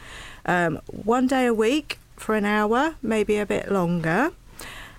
um, 0.46 0.80
one 0.88 1.28
day 1.28 1.46
a 1.46 1.54
week 1.54 2.00
for 2.18 2.34
an 2.36 2.46
hour, 2.46 2.96
maybe 3.04 3.38
a 3.38 3.46
bit 3.46 3.72
longer, 3.72 4.32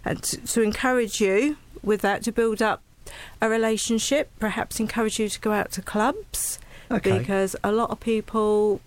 and 0.05 0.23
to, 0.23 0.37
to 0.47 0.63
encourage 0.63 1.21
you 1.21 1.57
with 1.83 2.01
that 2.03 2.23
to 2.23 2.33
build 2.33 2.63
up 2.63 2.81
a 3.41 3.49
relationship, 3.49 4.31
perhaps 4.39 4.79
encourage 4.79 5.19
you 5.19 5.29
to 5.29 5.41
go 5.41 5.53
out 5.53 5.73
to 5.73 5.83
clubs 5.83 6.59
Okay. 6.91 7.19
because 7.19 7.57
a 7.65 7.73
lot 7.73 7.91
of 7.91 7.99
people 8.01 8.81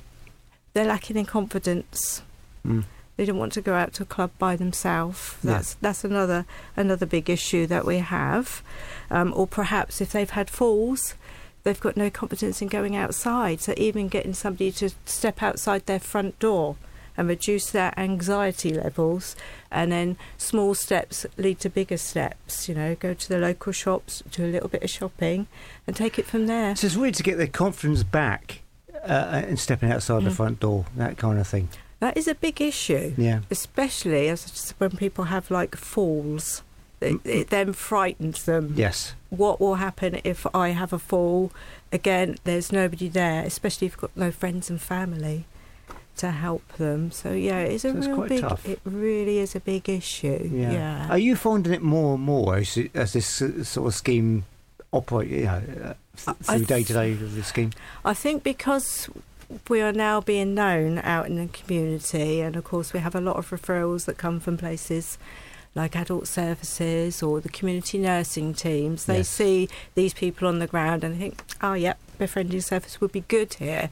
they're 0.73 0.85
lacking 0.85 1.17
in 1.17 1.25
confidence 1.25 2.21
Mm. 2.65 2.83
they 3.17 3.25
don't 3.25 3.37
want 3.37 3.53
to 3.53 3.61
go 3.61 3.73
out 3.75 3.93
to 3.93 4.03
a 4.03 4.05
club 4.07 4.31
by 4.39 4.55
themselves. 4.55 5.35
Yeah. 5.43 5.51
That's 5.53 5.73
that's 5.75 6.03
another 6.03 6.45
another 6.75 7.05
big 7.05 7.29
issue 7.29 7.67
that 7.67 7.85
we 7.85 7.97
have. 7.99 8.63
Um, 9.11 9.33
or 9.35 9.47
perhaps 9.47 10.01
if 10.01 10.11
they've 10.11 10.29
had 10.29 10.49
falls, 10.49 11.13
they've 11.63 11.79
got 11.79 11.97
no 11.97 12.09
confidence 12.09 12.61
in 12.61 12.67
going 12.67 12.95
outside. 12.95 13.61
So 13.61 13.73
even 13.77 14.07
getting 14.07 14.33
somebody 14.33 14.71
to 14.73 14.89
step 15.05 15.41
outside 15.43 15.85
their 15.85 15.99
front 15.99 16.37
door 16.39 16.75
and 17.17 17.29
reduce 17.29 17.71
their 17.71 17.97
anxiety 17.97 18.73
levels, 18.73 19.37
and 19.71 19.89
then 19.89 20.17
small 20.37 20.75
steps 20.75 21.25
lead 21.37 21.59
to 21.61 21.69
bigger 21.69 21.95
steps. 21.97 22.67
You 22.67 22.75
know, 22.75 22.95
go 22.95 23.13
to 23.13 23.29
the 23.29 23.37
local 23.37 23.71
shops, 23.71 24.21
do 24.31 24.43
a 24.43 24.47
little 24.51 24.67
bit 24.67 24.83
of 24.83 24.89
shopping, 24.89 25.47
and 25.87 25.95
take 25.95 26.19
it 26.19 26.25
from 26.25 26.47
there. 26.47 26.75
So 26.75 26.87
it's 26.87 26.95
really 26.97 27.13
to 27.13 27.23
get 27.23 27.37
their 27.37 27.47
confidence 27.47 28.03
back 28.03 28.61
uh, 29.03 29.43
and 29.47 29.57
stepping 29.57 29.91
outside 29.91 30.23
the 30.25 30.29
Mm. 30.29 30.35
front 30.35 30.59
door, 30.59 30.85
that 30.97 31.17
kind 31.17 31.39
of 31.39 31.47
thing. 31.47 31.69
That 32.01 32.17
is 32.17 32.27
a 32.27 32.35
big 32.35 32.59
issue. 32.59 33.13
Yeah. 33.17 33.39
especially 33.49 34.27
as 34.27 34.73
when 34.77 34.91
people 34.91 35.25
have 35.25 35.49
like 35.49 35.75
falls. 35.77 36.63
It, 37.01 37.19
it 37.25 37.49
then 37.49 37.73
frightens 37.73 38.43
them. 38.45 38.73
Yes. 38.75 39.13
What 39.29 39.60
will 39.60 39.75
happen 39.75 40.19
if 40.23 40.47
I 40.55 40.69
have 40.69 40.93
a 40.93 40.99
fall? 40.99 41.51
Again, 41.91 42.38
there's 42.45 42.71
nobody 42.71 43.10
there, 43.10 43.43
especially 43.43 43.88
if 43.88 43.93
you've 43.93 44.01
got 44.01 44.15
no 44.17 44.31
friends 44.31 44.69
and 44.69 44.81
family 44.81 45.45
to 46.17 46.31
help 46.31 46.65
them. 46.77 47.12
So 47.12 47.31
yeah, 47.34 47.60
it's 47.60 47.84
a 47.84 47.91
So 47.91 47.97
it's 47.97 48.08
real 48.08 48.15
quite 48.15 48.29
big. 48.29 48.41
tough. 48.41 48.65
It 48.67 48.79
really 48.86 49.39
is 49.39 49.55
a 49.55 49.60
big 49.60 49.89
issue. 49.89 50.49
Yeah. 50.51 50.71
Yeah. 50.71 51.08
Are 51.10 51.17
you 51.17 51.36
finding 51.36 51.73
it 51.73 51.81
more 51.81 52.15
and 52.15 52.23
more 52.23 52.55
as, 52.55 52.77
as 52.93 53.13
this 53.13 53.41
uh, 53.41 53.63
sort 53.63 53.88
of 53.88 53.93
scheme 53.93 54.45
operate, 54.93 55.29
you 55.29 55.43
know, 55.43 55.62
uh, 55.84 55.93
th- 56.17 56.38
through 56.38 56.65
day 56.65 56.84
to 56.84 56.93
day 56.93 57.12
of 57.12 57.36
the 57.36 57.43
scheme? 57.43 57.71
I 58.05 58.13
think 58.13 58.43
because 58.43 59.10
we 59.67 59.81
are 59.81 59.91
now 59.91 60.21
being 60.21 60.55
known 60.55 60.99
out 60.99 61.27
in 61.27 61.36
the 61.36 61.47
community, 61.47 62.39
and 62.41 62.55
of 62.55 62.63
course 62.63 62.93
we 62.93 62.99
have 63.01 63.13
a 63.13 63.21
lot 63.21 63.36
of 63.36 63.49
referrals 63.49 64.05
that 64.05 64.17
come 64.17 64.39
from 64.39 64.58
places 64.58 65.17
like 65.75 65.95
adult 65.95 66.25
services 66.27 67.21
or 67.21 67.41
the 67.41 67.49
community 67.49 67.97
nursing 67.97 68.53
teams. 68.53 69.05
They 69.05 69.17
Yes. 69.17 69.29
see 69.29 69.69
these 69.93 70.13
people 70.13 70.47
on 70.47 70.59
the 70.59 70.67
ground 70.67 71.03
and 71.03 71.19
think, 71.19 71.43
oh, 71.61 71.73
yep, 71.73 71.99
befriending 72.17 72.61
service 72.61 72.99
would 73.01 73.11
be 73.11 73.21
good 73.27 73.55
here. 73.55 73.89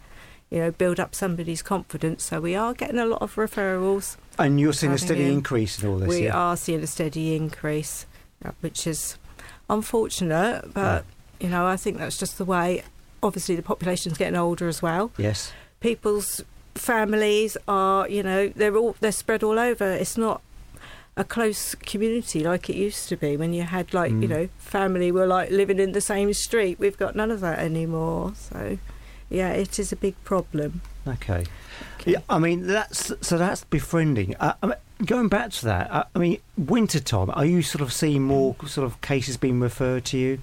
you 0.50 0.60
know, 0.60 0.70
build 0.70 1.00
up 1.00 1.16
somebody's 1.16 1.64
confidence. 1.64 2.26
So 2.26 2.40
we 2.40 2.54
are 2.54 2.76
getting 2.76 3.00
a 3.00 3.08
lot 3.08 3.24
of 3.24 3.34
referrals. 3.36 4.18
And 4.38 4.60
you're 4.60 4.72
seeing 4.72 4.92
a 4.94 5.00
steady 5.00 5.24
him. 5.24 5.32
increase 5.40 5.82
in 5.82 5.90
all 5.90 5.98
this. 5.98 6.08
we 6.08 6.26
yeah? 6.26 6.38
are 6.38 6.56
seeing 6.56 6.84
a 6.84 6.86
steady 6.88 7.36
increase, 7.36 8.06
uh, 8.46 8.52
which 8.62 8.86
is 8.86 9.18
unfortunate, 9.68 10.74
but 10.74 11.06
you 11.40 11.50
know, 11.50 11.66
I 11.66 11.76
think 11.76 11.98
that's 11.98 12.18
just 12.18 12.38
the 12.38 12.46
way. 12.46 12.84
Obviously, 13.24 13.56
the 13.56 13.64
population's 13.64 14.18
getting 14.18 14.36
older 14.36 14.68
as 14.68 14.80
well. 14.82 15.12
Yes. 15.18 15.52
People's 15.80 16.44
families 16.76 17.58
are, 17.68 18.08
you 18.08 18.22
know, 18.22 18.50
they're 18.50 18.76
all 18.78 18.96
they're 19.00 19.12
spread 19.12 19.42
all 19.44 19.58
over. 19.58 19.92
It's 19.92 20.18
not 20.18 20.42
a 21.16 21.24
close 21.24 21.76
community 21.76 22.44
like 22.44 22.70
it 22.70 22.76
used 22.76 23.08
to 23.08 23.16
be 23.16 23.38
when 23.38 23.54
you 23.54 23.62
had 23.64 23.94
like 23.94 24.12
you 24.12 24.28
Mm. 24.28 24.30
know 24.30 24.50
family 24.58 25.12
were 25.12 25.28
like 25.28 25.52
living 25.52 25.80
in 25.80 25.92
the 25.92 26.02
same 26.02 26.34
street. 26.34 26.80
We've 26.80 26.98
got 26.98 27.16
none 27.16 27.30
of 27.32 27.40
that 27.42 27.60
anymore. 27.60 28.34
So, 28.36 28.80
yeah, 29.30 29.50
it 29.52 29.78
is 29.78 29.92
a 29.92 29.96
big 29.96 30.16
problem. 30.24 30.82
Okay. 31.08 31.46
Yeah, 32.06 32.20
I 32.30 32.40
mean 32.40 32.66
that's 32.68 33.12
so 33.22 33.38
that's 33.38 33.64
befriending. 33.66 34.36
Uh, 34.40 34.54
I 34.64 34.66
mean, 34.68 34.76
going 35.06 35.28
back 35.30 35.52
to 35.52 35.66
that, 35.66 35.92
uh, 35.92 36.04
I 36.16 36.20
mean, 36.20 36.40
winter 36.58 37.00
time. 37.00 37.30
Are 37.32 37.46
you 37.46 37.62
sort 37.62 37.82
of 37.82 37.94
seeing 37.94 38.24
more 38.24 38.56
sort 38.66 38.86
of 38.86 39.00
cases 39.02 39.38
being 39.38 39.60
referred 39.60 40.06
to 40.06 40.18
you 40.18 40.40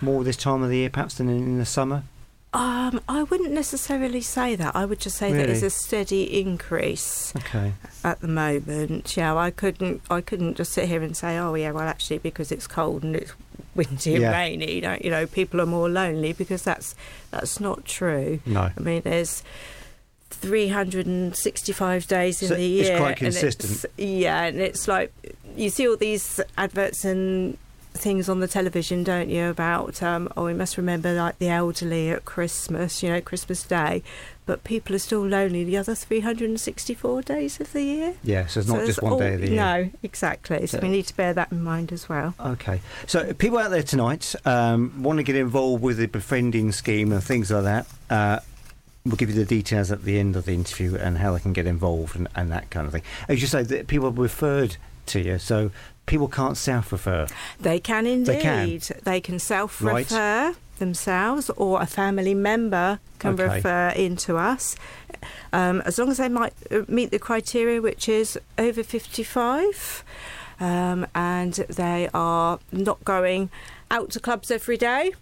more 0.00 0.24
this 0.24 0.36
time 0.36 0.62
of 0.62 0.70
the 0.70 0.76
year, 0.78 0.90
perhaps, 0.90 1.14
than 1.16 1.28
in 1.28 1.58
the 1.58 1.66
summer? 1.66 2.04
Um, 2.52 3.00
I 3.08 3.22
wouldn't 3.22 3.52
necessarily 3.52 4.20
say 4.20 4.56
that. 4.56 4.74
I 4.74 4.84
would 4.84 4.98
just 4.98 5.16
say 5.16 5.32
that 5.32 5.48
it's 5.48 5.62
a 5.62 5.70
steady 5.70 6.40
increase. 6.40 7.32
Okay. 7.36 7.74
at 8.02 8.20
the 8.20 8.26
moment. 8.28 9.16
Yeah, 9.16 9.36
I 9.36 9.50
couldn't. 9.52 10.02
I 10.10 10.20
couldn't 10.20 10.56
just 10.56 10.72
sit 10.72 10.88
here 10.88 11.00
and 11.02 11.16
say, 11.16 11.38
"Oh, 11.38 11.54
yeah, 11.54 11.70
well, 11.70 11.86
actually, 11.86 12.18
because 12.18 12.50
it's 12.50 12.66
cold 12.66 13.04
and 13.04 13.14
it's 13.14 13.32
windy 13.76 14.16
and 14.16 14.24
rainy, 14.34 14.80
don't, 14.80 15.04
you 15.04 15.12
know, 15.12 15.26
people 15.28 15.60
are 15.60 15.66
more 15.66 15.88
lonely." 15.88 16.32
Because 16.32 16.62
that's 16.62 16.96
that's 17.30 17.60
not 17.60 17.84
true. 17.84 18.40
No. 18.44 18.70
I 18.76 18.80
mean, 18.80 19.02
there's 19.02 19.44
365 20.30 22.06
days 22.08 22.42
in 22.42 22.48
So 22.48 22.54
the 22.54 22.64
year. 22.66 22.90
it's 22.92 22.98
quite 23.00 23.18
and 23.20 23.28
it's- 23.28 23.40
consistent. 23.54 23.92
yeah, 23.96 24.42
and 24.44 24.58
it's 24.60 24.88
like 24.88 25.12
you 25.56 25.70
see 25.70 25.86
all 25.88 25.96
these 25.96 26.40
adverts 26.58 27.04
and 27.04 27.58
things 27.92 28.28
on 28.28 28.40
the 28.40 28.48
television, 28.48 29.04
don't 29.04 29.28
you? 29.28 29.46
About 29.46 30.02
um, 30.02 30.28
oh, 30.36 30.44
we 30.46 30.54
must 30.54 30.76
remember 30.76 31.12
like 31.14 31.38
the 31.38 31.48
elderly 31.48 32.10
at 32.10 32.24
Christmas, 32.24 33.02
you 33.02 33.10
know, 33.10 33.20
Christmas 33.20 33.62
Day, 33.62 34.02
but 34.46 34.64
people 34.64 34.94
are 34.96 34.98
still 35.00 35.26
lonely 35.26 35.64
the 35.64 35.76
other 35.76 35.94
364 35.94 37.22
days 37.22 37.60
of 37.60 37.72
the 37.72 37.82
year. 37.82 38.14
Yeah. 38.22 38.46
So 38.46 38.60
it's 38.60 38.68
not 38.68 38.80
So 38.80 38.86
just 38.86 39.02
one 39.02 39.12
all- 39.12 39.18
day 39.18 39.34
of 39.34 39.40
the 39.40 39.48
year. 39.48 39.56
No, 39.56 39.90
exactly. 40.02 40.66
So 40.66 40.78
So- 40.78 40.82
we 40.82 40.88
need 40.88 41.06
to 41.06 41.16
bear 41.16 41.32
that 41.34 41.52
in 41.52 41.62
mind 41.62 41.92
as 41.92 42.08
well. 42.08 42.34
Okay. 42.40 42.80
So 43.06 43.32
people 43.34 43.58
out 43.58 43.70
there 43.70 43.82
tonight 43.82 44.34
um, 44.44 45.02
want 45.02 45.18
to 45.18 45.22
get 45.22 45.36
involved 45.36 45.82
with 45.82 45.98
the 45.98 46.06
befriending 46.06 46.72
scheme 46.72 47.12
and 47.12 47.22
things 47.22 47.50
like 47.50 47.64
that. 47.64 47.86
Uh, 48.08 48.40
We'll 49.06 49.16
give 49.16 49.30
you 49.30 49.34
the 49.34 49.46
details 49.46 49.90
at 49.90 50.04
the 50.04 50.18
end 50.18 50.36
of 50.36 50.44
the 50.44 50.52
interview 50.52 50.94
and 50.94 51.16
how 51.16 51.32
they 51.32 51.40
can 51.40 51.54
get 51.54 51.66
involved 51.66 52.14
and, 52.16 52.28
and 52.36 52.52
that 52.52 52.68
kind 52.68 52.86
of 52.86 52.92
thing. 52.92 53.00
As 53.30 53.40
you 53.40 53.46
say, 53.46 53.62
that 53.62 53.86
people 53.86 54.08
are 54.08 54.12
referred 54.12 54.76
to 55.06 55.20
you, 55.20 55.38
so 55.38 55.70
people 56.10 56.28
can't 56.28 56.56
self-refer. 56.56 57.26
They 57.60 57.78
can 57.80 58.04
indeed. 58.06 58.82
They 59.04 59.20
can. 59.20 59.38
They 59.38 59.38
self-refer 59.38 60.54
themselves, 60.78 61.50
or 61.56 61.80
a 61.80 61.86
family 61.86 62.34
member 62.34 62.98
can 63.18 63.34
Okay. 63.34 63.54
refer 63.54 63.88
into 63.90 64.36
us, 64.36 64.76
um, 65.52 65.80
as 65.82 65.98
long 65.98 66.10
as 66.10 66.16
they 66.16 66.28
might 66.28 66.54
uh, 66.70 66.82
meet 66.88 67.10
the 67.10 67.18
criteria, 67.18 67.80
which 67.80 68.08
is 68.08 68.38
over 68.58 68.82
fifty-five, 68.82 70.04
um, 70.58 71.06
and 71.14 71.54
they 71.68 72.08
are 72.12 72.58
not 72.72 72.98
going 73.04 73.50
out 73.90 74.10
to 74.10 74.20
clubs 74.20 74.50
every 74.50 74.76
day. 74.76 75.12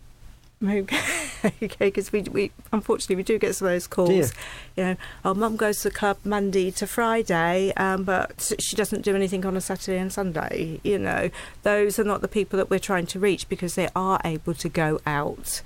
Okay, 0.61 1.63
because 1.79 2.11
we, 2.11 2.23
we 2.23 2.51
unfortunately 2.73 3.17
we 3.17 3.23
do 3.23 3.39
get 3.39 3.55
some 3.55 3.69
of 3.69 3.75
those 3.75 3.87
calls. 3.87 4.09
Dear. 4.09 4.29
You 4.77 4.85
know, 4.85 4.97
our 5.25 5.35
mum 5.35 5.57
goes 5.57 5.79
to 5.83 5.89
the 5.89 5.95
club 5.95 6.19
Monday 6.25 6.71
to 6.73 6.87
Friday, 6.87 7.73
um, 7.77 8.03
but 8.05 8.53
she 8.59 8.75
doesn't 8.75 9.03
do 9.03 9.15
anything 9.15 9.47
on 9.47 9.57
a 9.57 9.61
Saturday 9.61 9.99
and 9.99 10.13
Sunday. 10.13 10.81
You 10.83 10.99
know, 10.99 11.31
those 11.63 11.99
are 11.99 12.05
not 12.05 12.23
the 12.23 12.29
people 12.29 12.57
that 12.57 12.71
we're 12.71 12.81
trying 12.81 13.07
to 13.07 13.21
reach 13.21 13.49
because 13.49 13.77
they 13.77 13.89
are 13.95 14.21
able 14.25 14.55
to 14.55 14.69
go 14.69 15.01
out 15.07 15.63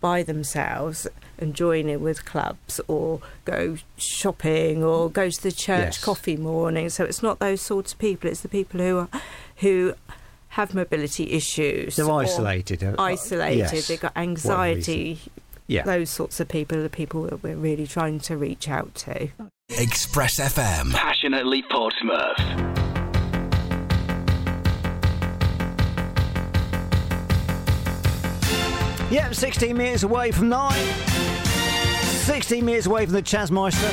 by 0.00 0.22
themselves 0.22 1.06
and 1.38 1.54
join 1.54 1.88
in 1.88 2.02
with 2.02 2.26
clubs 2.26 2.78
or 2.86 3.20
go 3.46 3.78
shopping 3.96 4.84
or 4.84 5.08
go 5.08 5.30
to 5.30 5.42
the 5.42 5.50
church 5.50 5.96
Yes. 5.96 6.04
coffee 6.04 6.36
morning. 6.36 6.90
So 6.90 7.04
it's 7.04 7.22
not 7.22 7.38
those 7.38 7.62
sorts 7.62 7.94
of 7.94 7.98
people. 7.98 8.28
It's 8.28 8.42
the 8.42 8.48
people 8.48 8.80
who 8.80 8.98
are, 8.98 9.08
who 9.58 9.94
have 10.54 10.72
mobility 10.72 11.32
issues. 11.32 11.96
They're 11.96 12.10
isolated. 12.10 12.84
uh, 12.84 12.94
Isolated. 12.98 13.58
yes. 13.58 13.88
They've 13.88 14.00
got 14.00 14.16
anxiety. 14.16 15.18
Yeah. 15.66 15.82
Those 15.82 16.10
sorts 16.10 16.38
of 16.38 16.46
people 16.48 16.78
are 16.78 16.82
the 16.82 16.88
people 16.90 17.22
that 17.24 17.42
we're 17.42 17.56
really 17.56 17.86
trying 17.88 18.20
to 18.20 18.36
reach 18.36 18.68
out 18.68 18.94
to. 18.96 19.28
Express 19.70 20.38
FM. 20.38 20.92
Passionately 20.92 21.64
Portsmouth. 21.70 22.38
Yep, 29.10 29.34
16 29.34 29.76
minutes 29.76 30.02
away 30.02 30.32
from 30.32 30.48
nine. 30.48 30.84
16 32.24 32.64
minutes 32.64 32.86
away 32.86 33.04
from 33.04 33.14
the 33.14 33.22
Chasmeister. 33.22 33.90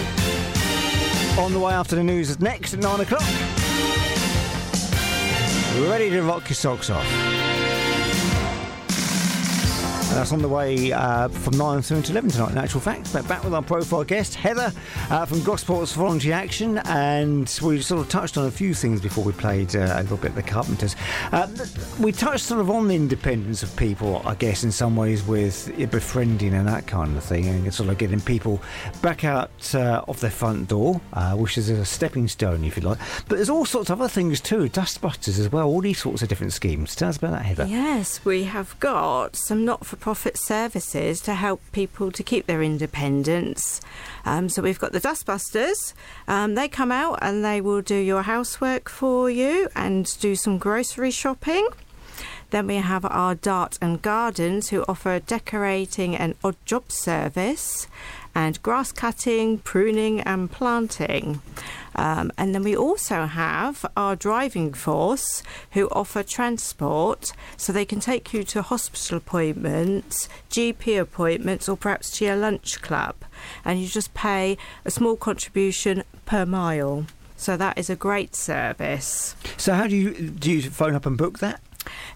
On 1.38 1.54
the 1.54 1.60
way 1.60 1.74
after 1.74 1.96
the 1.96 2.04
news 2.04 2.30
is 2.30 2.40
next 2.40 2.74
at 2.74 2.80
nine 2.80 3.00
o'clock. 3.02 3.22
Ready 5.80 6.10
to 6.10 6.22
rock 6.22 6.50
your 6.50 6.56
socks 6.56 6.90
off. 6.90 7.31
And 10.12 10.20
that's 10.20 10.34
on 10.34 10.42
the 10.42 10.50
way 10.50 10.92
uh, 10.92 11.30
from 11.30 11.58
9 11.58 11.82
through 11.84 12.02
to 12.02 12.12
11 12.12 12.32
tonight, 12.32 12.52
in 12.52 12.58
actual 12.58 12.82
fact. 12.82 13.14
But 13.14 13.26
back 13.30 13.46
with 13.46 13.54
our 13.54 13.62
profile 13.62 14.04
guest, 14.04 14.36
Heather 14.36 14.74
uh, 15.10 15.26
from 15.26 15.40
Gosport's 15.40 15.94
Voluntary 15.94 16.34
Action. 16.34 16.80
And 16.80 17.48
we 17.64 17.82
sort 17.82 18.02
of 18.02 18.10
touched 18.10 18.38
on 18.38 18.46
a 18.46 18.52
few 18.52 18.74
things 18.74 19.00
before 19.00 19.24
we 19.24 19.32
played 19.32 19.74
uh, 19.74 19.94
a 19.96 20.02
little 20.02 20.18
bit 20.18 20.32
of 20.32 20.36
the 20.36 20.44
Carpenters. 20.44 20.98
Uh, 21.32 21.48
we 21.98 22.12
touched 22.12 22.44
sort 22.44 22.60
of 22.60 22.70
on 22.70 22.90
the 22.90 22.96
independence 22.96 23.64
of 23.64 23.74
people, 23.78 24.22
I 24.26 24.36
guess, 24.36 24.66
in 24.66 24.74
some 24.74 24.98
ways 24.98 25.26
with 25.26 25.72
befriending 25.90 26.56
and 26.56 26.68
that 26.68 26.88
kind 26.88 27.16
of 27.16 27.24
thing. 27.24 27.48
And 27.48 27.74
sort 27.74 27.88
of 27.88 27.98
getting 27.98 28.20
people 28.20 28.62
back 29.02 29.24
out 29.24 29.74
uh, 29.74 30.04
of 30.10 30.20
their 30.20 30.30
front 30.30 30.68
door, 30.68 31.00
uh, 31.14 31.38
which 31.38 31.58
is 31.58 31.70
a 31.70 31.86
stepping 31.86 32.28
stone, 32.28 32.66
if 32.66 32.76
you 32.76 32.84
like. 32.84 33.00
But 33.30 33.38
there's 33.38 33.50
all 33.50 33.64
sorts 33.64 33.90
of 33.90 34.02
other 34.02 34.10
things 34.10 34.42
too, 34.42 34.68
dustbusters 34.68 35.40
as 35.40 35.50
well, 35.50 35.68
all 35.68 35.80
these 35.80 36.00
sorts 36.00 36.22
of 36.22 36.28
different 36.28 36.52
schemes. 36.52 36.96
Tell 36.96 37.08
us 37.08 37.16
about 37.16 37.32
that, 37.32 37.46
Heather. 37.46 37.66
Yes, 37.66 38.26
we 38.26 38.44
have 38.44 38.78
got 38.82 39.38
some 39.38 39.64
not 39.64 39.86
for 39.86 40.01
profit 40.02 40.38
services 40.38 41.22
to 41.22 41.34
help 41.34 41.62
people 41.72 42.12
to 42.12 42.24
keep 42.24 42.48
their 42.48 42.62
independence. 42.62 43.80
Um, 44.26 44.50
so 44.50 44.62
we've 44.62 44.80
got 44.80 44.92
the 44.92 45.00
Dustbusters. 45.00 45.94
Um, 46.28 46.56
they 46.56 46.68
come 46.68 46.92
out 46.92 47.20
and 47.22 47.46
they 47.46 47.62
will 47.62 47.82
do 47.82 47.96
your 47.96 48.24
housework 48.24 48.90
for 48.90 49.30
you 49.30 49.70
and 49.76 50.06
do 50.20 50.36
some 50.36 50.58
grocery 50.58 51.12
shopping. 51.12 51.66
Then 52.52 52.68
we 52.68 52.76
have 52.76 53.06
our 53.06 53.34
Dart 53.34 53.80
and 53.82 54.02
Gardens, 54.02 54.70
who 54.70 54.84
offer 54.88 55.20
decorating 55.20 56.16
and 56.16 56.36
odd 56.44 56.58
job 56.66 56.92
service, 56.92 57.88
and 58.36 58.62
grass 58.62 58.92
cutting, 58.92 59.58
pruning, 59.60 60.20
and 60.22 60.52
planting. 60.52 61.42
Um, 61.96 62.32
and 62.38 62.54
then 62.54 62.64
we 62.64 62.76
also 62.76 63.26
have 63.26 63.86
our 63.96 64.16
driving 64.16 64.74
force, 64.74 65.44
who 65.72 65.88
offer 65.90 66.24
transport, 66.24 67.32
so 67.56 67.72
they 67.72 67.86
can 67.86 68.02
take 68.02 68.34
you 68.34 68.44
to 68.44 68.62
hospital 68.62 69.18
appointments, 69.18 70.28
GP 70.50 71.00
appointments, 71.00 71.70
or 71.70 71.78
perhaps 71.78 72.12
to 72.18 72.26
your 72.26 72.36
lunch 72.36 72.82
club. 72.82 73.16
And 73.64 73.80
you 73.82 73.88
just 73.88 74.14
pay 74.14 74.58
a 74.84 74.92
small 74.92 75.16
contribution 75.16 76.04
per 76.26 76.46
mile. 76.46 77.06
So 77.38 77.58
that 77.58 77.78
is 77.78 77.90
a 77.90 77.96
great 77.96 78.36
service. 78.36 79.36
So 79.58 79.74
how 79.74 79.88
do 79.88 79.96
you 79.96 80.30
do 80.30 80.52
you 80.52 80.62
phone 80.70 80.94
up 80.94 81.06
and 81.06 81.18
book 81.18 81.40
that? 81.40 81.60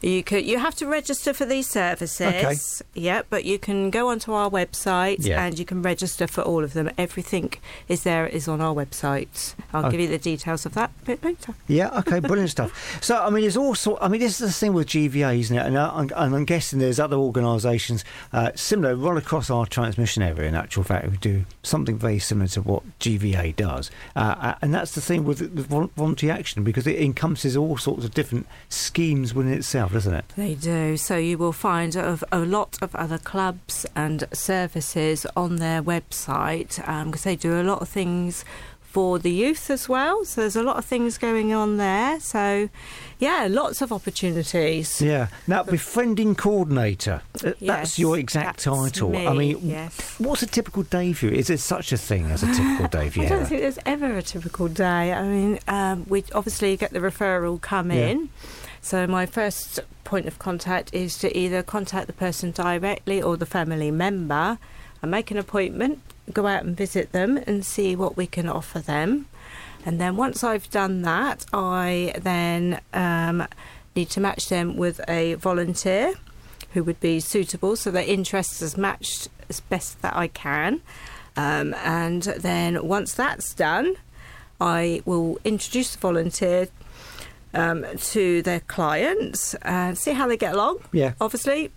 You 0.01 0.23
could 0.23 0.45
you 0.45 0.59
have 0.59 0.75
to 0.75 0.87
register 0.87 1.33
for 1.33 1.45
these 1.45 1.67
services. 1.69 2.21
Okay. 2.21 2.55
Yeah, 2.93 3.23
but 3.29 3.45
you 3.45 3.57
can 3.59 3.89
go 3.89 4.09
onto 4.09 4.33
our 4.33 4.49
website 4.49 5.17
Yeah. 5.19 5.43
and 5.43 5.57
you 5.57 5.65
can 5.65 5.81
register 5.81 6.27
for 6.27 6.41
all 6.41 6.63
of 6.63 6.73
them. 6.73 6.89
Everything 6.97 7.53
is 7.87 8.03
there 8.03 8.27
is 8.27 8.47
on 8.47 8.61
our 8.61 8.73
website. 8.73 9.55
I'll 9.73 9.91
give 9.91 9.99
you 9.99 10.07
the 10.07 10.17
details 10.17 10.65
of 10.65 10.73
that 10.73 10.91
a 11.01 11.05
bit 11.05 11.23
later. 11.23 11.53
Yeah, 11.67 11.89
okay, 11.99 12.19
brilliant 12.19 12.51
stuff. 12.51 12.71
So, 13.05 13.17
I 13.17 13.29
mean, 13.29 13.41
there's 13.41 13.57
also, 13.57 13.97
I 13.99 14.07
mean, 14.07 14.21
this 14.21 14.39
is 14.41 14.47
the 14.47 14.51
thing 14.53 14.73
with 14.73 14.87
GVA, 14.87 15.39
isn't 15.39 15.55
it? 15.55 15.65
And, 15.65 15.77
I, 15.77 15.99
and 16.01 16.35
I'm 16.35 16.45
guessing 16.45 16.79
there's 16.79 16.99
other 16.99 17.17
organisations 17.17 18.03
uh, 18.33 18.51
similar 18.55 18.95
right 18.95 19.17
across 19.17 19.49
our 19.49 19.65
transmission 19.65 20.23
area, 20.23 20.47
in 20.47 20.55
actual 20.55 20.83
fact, 20.83 21.05
who 21.05 21.17
do 21.17 21.45
something 21.61 21.97
very 21.97 22.19
similar 22.19 22.47
to 22.47 22.61
what 22.61 22.83
GVA 22.99 23.55
does. 23.55 23.91
Uh, 24.15 24.55
and 24.61 24.73
that's 24.73 24.95
the 24.95 25.01
thing 25.01 25.23
with, 25.23 25.41
with 25.41 26.23
action 26.29 26.63
because 26.63 26.87
it 26.87 26.99
encompasses 26.99 27.55
all 27.57 27.77
sorts 27.77 28.05
of 28.05 28.13
different 28.13 28.47
schemes 28.69 29.33
within 29.33 29.54
itself, 29.55 29.93
doesn't 29.93 30.13
it? 30.13 30.25
They 30.35 30.53
do. 30.55 30.97
So 30.97 31.17
you 31.17 31.37
will 31.37 31.53
find 31.53 31.95
of 31.95 32.23
a 32.31 32.39
lot 32.39 32.77
of 32.81 32.93
other 32.95 33.17
clubs 33.17 33.85
and 33.95 34.25
services 34.33 35.25
on 35.35 35.57
their 35.57 35.81
website 35.81 36.75
because 37.05 37.23
they 37.23 37.35
do 37.35 37.59
a 37.59 37.63
lot 37.63 37.81
of 37.81 37.89
things 37.89 38.45
for 38.81 39.19
the 39.19 39.29
youth 39.31 39.69
as 39.69 39.89
well. 39.89 40.23
So 40.23 40.39
there's 40.39 40.55
a 40.55 40.63
lot 40.63 40.77
of 40.77 40.85
things 40.85 41.17
going 41.17 41.53
on 41.53 41.75
there. 41.75 42.17
So, 42.21 42.69
yeah, 43.19 43.45
lots 43.49 43.81
of 43.81 43.91
opportunities. 43.91 45.01
Yeah. 45.01 45.27
Now, 45.47 45.63
befriending 45.63 46.35
coordinator. 46.35 47.21
uh, 47.43 47.47
Yes, 47.47 47.55
that's 47.59 47.99
your 47.99 48.17
exact 48.17 48.63
that's 48.63 48.63
title. 48.63 49.09
me, 49.09 49.27
I 49.27 49.33
mean, 49.33 49.59
yes. 49.61 50.15
what's 50.17 50.43
a 50.43 50.47
typical 50.47 50.83
day 50.83 51.11
for 51.11 51.25
you? 51.25 51.33
Is 51.33 51.47
there 51.47 51.57
such 51.57 51.91
a 51.91 51.97
thing 51.97 52.27
as 52.31 52.41
a 52.43 52.47
typical 52.53 52.87
day 52.87 53.09
for 53.09 53.19
you? 53.19 53.25
I 53.25 53.29
don't 53.29 53.45
think 53.45 53.61
there's 53.63 53.79
ever 53.85 54.15
a 54.17 54.21
typical 54.21 54.69
day. 54.69 55.11
I 55.11 55.27
mean, 55.27 55.59
um, 55.67 56.05
we 56.07 56.23
obviously 56.33 56.77
get 56.77 56.91
the 56.91 56.99
referral 56.99 57.59
come 57.59 57.91
Yeah. 57.91 58.07
in. 58.07 58.29
So 58.85 59.07
my 59.07 59.25
first 59.25 59.79
point 60.03 60.27
of 60.27 60.37
contact 60.37 60.93
is 60.93 61.17
to 61.17 61.35
either 61.35 61.63
contact 61.63 62.05
the 62.05 62.13
person 62.13 62.51
directly 62.51 63.19
or 63.19 63.35
the 63.35 63.47
family 63.47 63.89
member 63.89 64.59
and 65.01 65.09
make 65.09 65.31
an 65.31 65.37
appointment, 65.37 66.01
go 66.31 66.45
out 66.45 66.63
and 66.63 66.77
visit 66.77 67.11
them 67.11 67.37
and 67.47 67.65
see 67.65 67.95
what 67.95 68.15
we 68.15 68.27
can 68.27 68.47
offer 68.47 68.77
them. 68.77 69.25
And 69.87 69.99
then 69.99 70.17
once 70.17 70.43
I've 70.43 70.69
done 70.69 71.01
that, 71.01 71.47
I 71.51 72.13
then 72.21 72.79
um, 72.93 73.47
need 73.95 74.11
to 74.11 74.19
match 74.19 74.49
them 74.49 74.77
with 74.77 75.01
a 75.07 75.33
volunteer 75.33 76.13
who 76.73 76.83
would 76.83 76.99
be 76.99 77.19
suitable 77.19 77.75
so 77.75 77.89
their 77.89 78.05
interests 78.05 78.61
is 78.61 78.77
matched 78.77 79.29
as 79.49 79.61
best 79.61 79.99
that 80.03 80.15
I 80.15 80.27
can. 80.27 80.81
Um, 81.35 81.73
and 81.83 82.21
then 82.21 82.87
once 82.87 83.15
that's 83.15 83.51
done, 83.55 83.95
I 84.61 85.01
will 85.05 85.39
introduce 85.43 85.93
the 85.93 85.97
volunteer 85.97 86.67
um, 87.55 87.85
to 87.97 88.41
their 88.43 88.59
clients 88.59 89.53
and 89.61 89.97
see 89.97 90.11
how 90.11 90.27
they 90.27 90.37
get 90.37 90.53
along. 90.53 90.79
Yeah. 90.91 91.13
Obviously, 91.19 91.71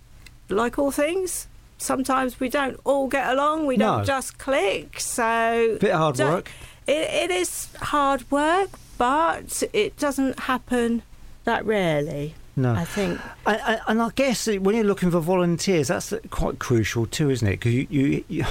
like 0.49 0.79
all 0.79 0.91
things, 0.91 1.47
sometimes 1.79 2.41
we 2.41 2.49
don't 2.49 2.79
all 2.85 3.07
get 3.09 3.29
along. 3.29 3.67
We 3.67 3.77
No. 3.77 3.97
don't 3.97 4.07
just 4.07 4.39
click. 4.39 5.01
So 5.01 5.79
Bit 5.81 5.91
of 5.93 5.99
hard 5.99 6.19
work. 6.19 6.51
It, 6.87 6.93
it 6.93 7.31
is 7.31 7.69
hard 7.81 8.31
work, 8.31 8.71
but 8.99 9.63
it 9.73 9.97
doesn't 9.99 10.41
happen 10.41 11.03
that 11.45 11.65
rarely. 11.65 12.35
No. 12.57 12.75
I 12.75 12.85
think. 12.85 13.21
I, 13.47 13.55
I, 13.57 13.81
and 13.87 14.03
I 14.03 14.11
guess 14.17 14.49
when 14.49 14.75
you're 14.75 14.83
looking 14.85 15.13
for 15.13 15.21
volunteers, 15.21 15.89
that's 15.89 16.13
quite 16.31 16.59
crucial 16.59 17.07
too, 17.07 17.31
isn't 17.31 17.47
it? 17.47 17.53
Because 17.61 17.73
you, 17.73 17.87
you, 17.89 18.25
you, 18.27 18.45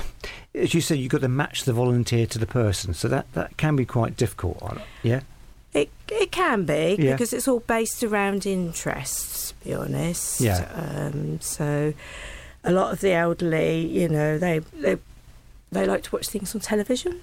as 0.56 0.74
you 0.74 0.80
said, 0.80 0.98
you've 1.00 1.12
got 1.12 1.20
to 1.22 1.28
match 1.28 1.66
the 1.66 1.74
volunteer 1.74 2.26
to 2.28 2.40
the 2.40 2.46
person, 2.46 2.94
so 2.94 3.10
that, 3.10 3.30
that 3.34 3.58
can 3.58 3.76
be 3.76 3.84
quite 3.86 4.16
difficult. 4.16 4.64
Yeah. 5.04 5.22
It 5.74 5.90
it 6.10 6.32
can 6.32 6.64
be 6.66 6.96
Yeah. 6.98 7.12
because 7.14 7.34
it's 7.34 7.48
all 7.48 7.60
based 7.62 8.04
around 8.04 8.46
interests. 8.46 9.52
To 9.52 9.66
be 9.68 9.74
honest. 9.74 10.42
Yeah. 10.42 10.68
Um, 10.74 11.40
so 11.42 11.94
a 12.64 12.72
lot 12.72 12.94
of 12.94 13.02
the 13.02 13.12
elderly, 13.12 13.86
you 13.86 14.10
know, 14.10 14.38
they 14.38 14.60
they 14.60 14.98
they 15.72 15.86
like 15.86 16.04
to 16.04 16.12
watch 16.16 16.28
things 16.28 16.56
on 16.56 16.62
television. 16.62 17.22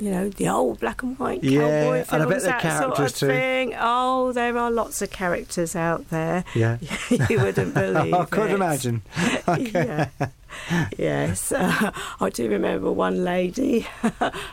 You 0.00 0.10
know, 0.10 0.28
the 0.28 0.48
old 0.48 0.80
black 0.80 1.04
and 1.04 1.16
white 1.20 1.44
Yeah, 1.44 1.60
cowboy 1.60 1.98
and 1.98 2.22
I 2.22 2.26
films, 2.26 2.44
bet 2.44 2.62
that 2.62 2.82
sort 2.82 2.98
of 2.98 3.14
too. 3.14 3.26
thing. 3.28 3.74
Oh, 3.78 4.32
there 4.32 4.58
are 4.58 4.68
lots 4.70 5.00
of 5.02 5.10
characters 5.12 5.76
out 5.76 6.10
there. 6.10 6.44
Yeah. 6.52 6.78
you 7.30 7.38
wouldn't 7.40 7.74
believe. 7.82 8.12
I 8.12 8.24
could 8.24 8.50
it. 8.50 8.54
imagine. 8.54 9.02
Yeah. 9.56 10.08
yes, 10.96 11.50
uh, 11.52 11.90
I 12.20 12.30
do 12.30 12.48
remember 12.48 12.90
one 12.92 13.24
lady. 13.24 13.86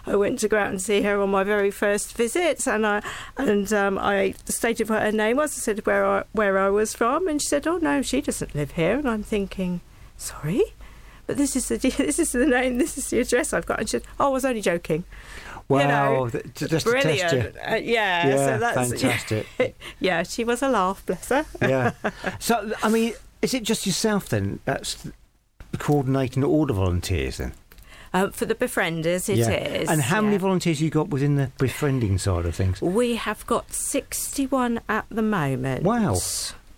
I 0.07 0.15
went 0.15 0.39
to 0.39 0.47
go 0.47 0.57
out 0.57 0.69
and 0.69 0.81
see 0.81 1.01
her 1.03 1.21
on 1.21 1.29
my 1.29 1.43
very 1.43 1.69
first 1.71 2.15
visit, 2.17 2.65
and 2.67 2.85
I 2.87 3.01
and 3.37 3.71
um, 3.71 3.97
I 3.99 4.33
stated 4.45 4.89
what 4.89 5.01
her 5.03 5.11
name 5.11 5.37
was. 5.37 5.51
I 5.57 5.61
said 5.61 5.85
where 5.85 6.05
I 6.05 6.23
where 6.33 6.57
I 6.57 6.69
was 6.69 6.93
from, 6.95 7.27
and 7.27 7.39
she 7.41 7.47
said, 7.47 7.67
"Oh 7.67 7.77
no, 7.77 8.01
she 8.01 8.19
doesn't 8.21 8.55
live 8.55 8.71
here." 8.71 8.97
And 8.97 9.07
I'm 9.07 9.23
thinking, 9.23 9.81
"Sorry." 10.17 10.61
But 11.31 11.37
this 11.37 11.55
is 11.55 11.69
the 11.69 11.77
this 11.97 12.19
is 12.19 12.33
the 12.33 12.45
name, 12.45 12.77
this 12.77 12.97
is 12.97 13.09
the 13.09 13.19
address 13.21 13.53
I've 13.53 13.65
got. 13.65 13.79
And 13.79 13.87
she 13.87 13.91
said, 13.97 14.03
"Oh, 14.19 14.25
I 14.25 14.29
was 14.29 14.43
only 14.43 14.61
joking." 14.61 15.05
Wow, 15.69 15.87
know, 16.25 16.29
th- 16.29 16.43
j- 16.53 16.67
just 16.67 16.85
Brilliant, 16.85 17.19
test 17.21 17.33
you. 17.33 17.53
Uh, 17.65 17.75
yeah, 17.75 18.27
Yeah, 18.27 18.35
So 18.35 18.57
that's 18.59 18.89
fantastic. 19.01 19.75
yeah, 20.01 20.23
she 20.23 20.43
was 20.43 20.61
a 20.61 20.67
laugh, 20.67 21.05
bless 21.05 21.29
her. 21.29 21.45
yeah. 21.61 21.93
So, 22.39 22.73
I 22.83 22.89
mean, 22.89 23.13
is 23.41 23.53
it 23.53 23.63
just 23.63 23.85
yourself 23.85 24.27
then? 24.27 24.59
That's 24.65 25.07
coordinating 25.77 26.43
all 26.43 26.65
the 26.65 26.73
volunteers 26.73 27.37
then? 27.37 27.53
Um, 28.13 28.31
for 28.33 28.45
the 28.45 28.55
befrienders, 28.55 29.29
it 29.29 29.39
is. 29.39 29.47
yeah. 29.47 29.85
And 29.89 30.01
how 30.01 30.19
many 30.19 30.35
volunteers 30.35 30.81
you 30.81 30.89
got 30.89 31.07
within 31.07 31.35
the 31.35 31.49
befriending 31.57 32.17
side 32.17 32.45
of 32.45 32.53
things? 32.53 32.81
We 32.81 33.15
have 33.15 33.47
got 33.47 33.71
61 33.71 34.81
at 34.89 35.05
the 35.09 35.21
moment. 35.21 35.83
Wow. 35.83 36.17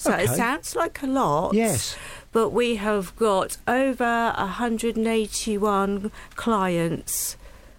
So 0.03 0.11
Okay. 0.11 0.23
it 0.25 0.29
sounds 0.35 0.75
like 0.75 1.01
a 1.01 1.07
lot. 1.07 1.53
Yes. 1.53 1.95
But 2.33 2.49
we 2.49 2.75
have 2.75 3.15
got 3.15 3.57
over 3.67 4.33
181 4.37 6.11
clients 6.35 7.37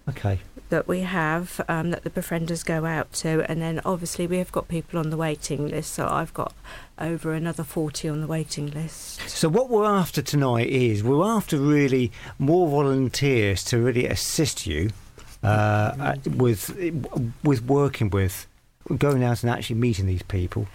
Okay. 0.09 0.39
that 0.69 0.87
we 0.87 1.01
have 1.01 1.61
um, 1.67 1.91
that 1.91 2.03
the 2.03 2.09
befrienders 2.09 2.65
go 2.65 2.85
out 2.85 3.11
to. 3.13 3.45
And 3.49 3.61
then 3.61 3.81
obviously 3.85 4.25
we 4.27 4.37
have 4.39 4.51
got 4.51 4.67
people 4.67 4.99
on 4.99 5.09
the 5.09 5.17
waiting 5.17 5.67
list. 5.67 5.93
So 5.93 6.07
I've 6.07 6.33
got 6.33 6.53
over 6.99 7.33
another 7.33 7.63
40 7.63 8.09
on 8.09 8.21
the 8.21 8.27
waiting 8.27 8.71
list. 8.71 9.19
So 9.29 9.49
what 9.49 9.69
we're 9.69 9.85
after 9.85 10.21
tonight 10.21 10.67
is 10.69 11.03
we're 11.03 11.25
after 11.25 11.57
really 11.57 12.11
more 12.39 12.67
volunteers 12.67 13.63
to 13.65 13.77
really 13.79 14.07
assist 14.07 14.65
you 14.65 14.89
uh, 15.43 15.47
uh, 15.47 16.15
with 16.35 16.71
with 17.43 17.61
working 17.65 18.09
with 18.09 18.47
going 18.97 19.23
out 19.23 19.43
and 19.43 19.51
actually 19.51 19.75
meeting 19.75 20.05
these 20.07 20.23
people, 20.23 20.67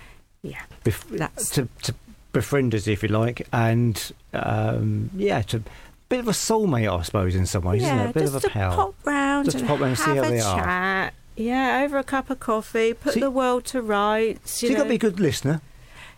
Yeah. 0.43 0.63
bef- 0.85 1.09
That's- 1.19 1.51
to, 1.51 1.69
to 1.83 1.95
befrienders 2.33 2.87
if 2.89 3.03
you 3.03 3.09
like, 3.09 3.47
and 3.53 4.13
um, 4.33 5.11
yeah, 5.17 5.43
to 5.43 5.63
bit 6.09 6.21
of 6.21 6.29
a 6.29 6.33
soulmate 6.33 6.91
I 6.93 7.03
suppose 7.03 7.35
in 7.37 7.47
some 7.47 7.63
ways, 7.65 7.83
yeah, 7.83 7.95
isn't 7.95 8.07
it? 8.07 8.11
A 8.11 8.13
bit 8.15 8.21
just 8.23 8.35
of 8.35 8.45
a 8.45 8.47
to 8.49 8.53
pal. 8.53 8.75
pop 8.77 8.95
round 9.05 9.45
Just 9.45 9.59
to 9.59 9.63
and 9.63 9.69
pop 9.69 9.81
round 9.81 9.91
and 9.91 9.99
see 9.99 10.17
how 10.17 10.23
they 10.23 10.41
are. 10.41 10.65
chat. 10.65 11.15
Yeah, 11.37 11.83
over 11.85 11.99
a 11.99 12.05
cup 12.05 12.29
of 12.31 12.41
coffee, 12.41 12.93
put 12.95 13.15
So- 13.15 13.21
the 13.21 13.31
world 13.31 13.65
to 13.67 13.81
rights. 13.83 14.59
so 14.61 14.67
You 14.67 14.71
you've 14.71 14.79
got 14.79 14.83
to 14.85 14.89
be 14.91 14.95
a 14.97 14.99
good 14.99 15.21
listener. 15.21 15.61